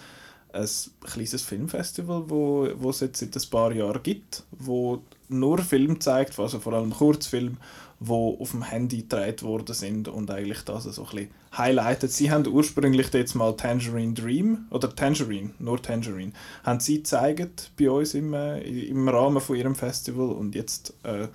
[0.57, 0.68] ein
[1.04, 6.38] kleines Filmfestival, wo, wo es jetzt seit ein paar Jahren gibt, wo nur Film zeigt,
[6.38, 7.59] also vor allem Kurzfilm,
[7.98, 12.12] wo auf dem Handy gedreht worden sind und eigentlich das so ein bisschen highlightet.
[12.12, 16.32] Sie haben ursprünglich jetzt mal Tangerine Dream oder Tangerine, nur Tangerine,
[16.62, 21.28] haben sie gezeigt bei uns im, äh, im Rahmen von ihrem Festival und jetzt, äh,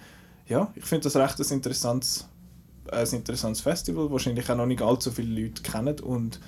[0.47, 2.27] ja, ich finde das recht ein interessantes,
[2.91, 6.39] ein interessantes Festival, wahrscheinlich auch noch nicht allzu viele Leute kennen und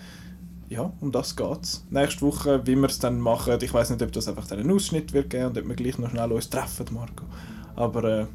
[0.74, 1.86] ja, um das geht's.
[1.90, 5.14] Nächste Woche, wie wir es dann machen, ich weiß nicht, ob das einfach einen Ausschnitt
[5.14, 7.26] wird geben und ob wir gleich noch schnell uns treffen, Marco.
[7.76, 8.26] Aber äh,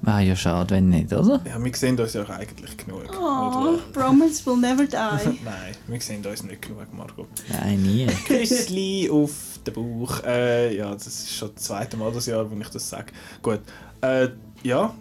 [0.00, 1.40] War ja schade, wenn nicht, oder?
[1.44, 3.04] ja, wir sehen uns ja eigentlich genug.
[3.18, 3.78] Oh?
[3.92, 4.96] Bromance will never die.
[5.44, 7.26] Nein, wir sehen uns nicht genug, Marco.
[7.50, 8.06] Nein, nie.
[8.26, 10.24] Küssli auf den Bauch.
[10.24, 13.12] Äh, ja, das ist schon das zweite Mal das Jahr, wo ich das sage.
[13.42, 13.60] Gut.
[14.00, 14.28] Äh,
[14.62, 14.94] ja,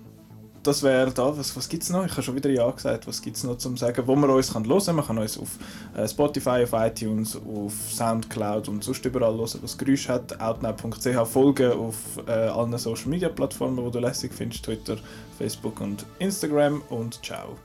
[0.64, 1.38] das wäre da.
[1.38, 2.06] Was, was gibt es noch?
[2.06, 3.08] Ich habe schon wieder Ja gesagt.
[3.08, 4.96] Was gibt es noch zum Sagen, wo man uns kann hören kann?
[4.96, 5.50] Man kann uns auf
[5.96, 10.40] äh, Spotify, auf iTunes, auf Soundcloud und sonst überall hören, was Geräusch hat.
[10.40, 11.96] Outnow.ch folgen auf
[12.28, 14.98] äh, allen Social Media Plattformen, die du lässig findest: Twitter,
[15.38, 16.82] Facebook und Instagram.
[16.90, 17.58] Und ciao.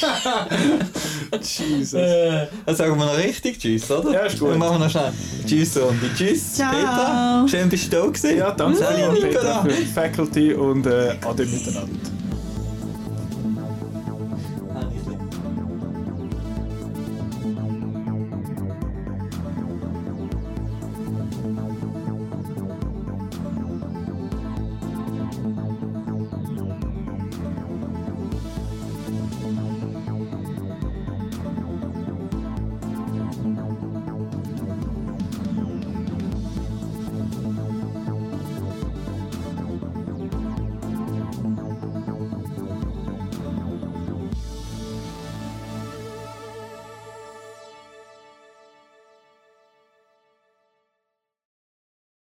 [1.42, 1.94] Jesus.
[1.94, 4.12] Äh, dann sagen wir noch richtig Tschüss, oder?
[4.12, 4.50] Ja, ist gut.
[4.50, 5.12] Dann machen wir noch schnell
[5.46, 6.70] Tschüss und Tschüss, Ciao.
[6.70, 7.46] Peter.
[7.48, 8.38] Schön, bist du da gewesen.
[8.38, 9.62] Ja, danke Peter Nicola.
[9.62, 11.88] für die Faculty und äh, Ade miteinander.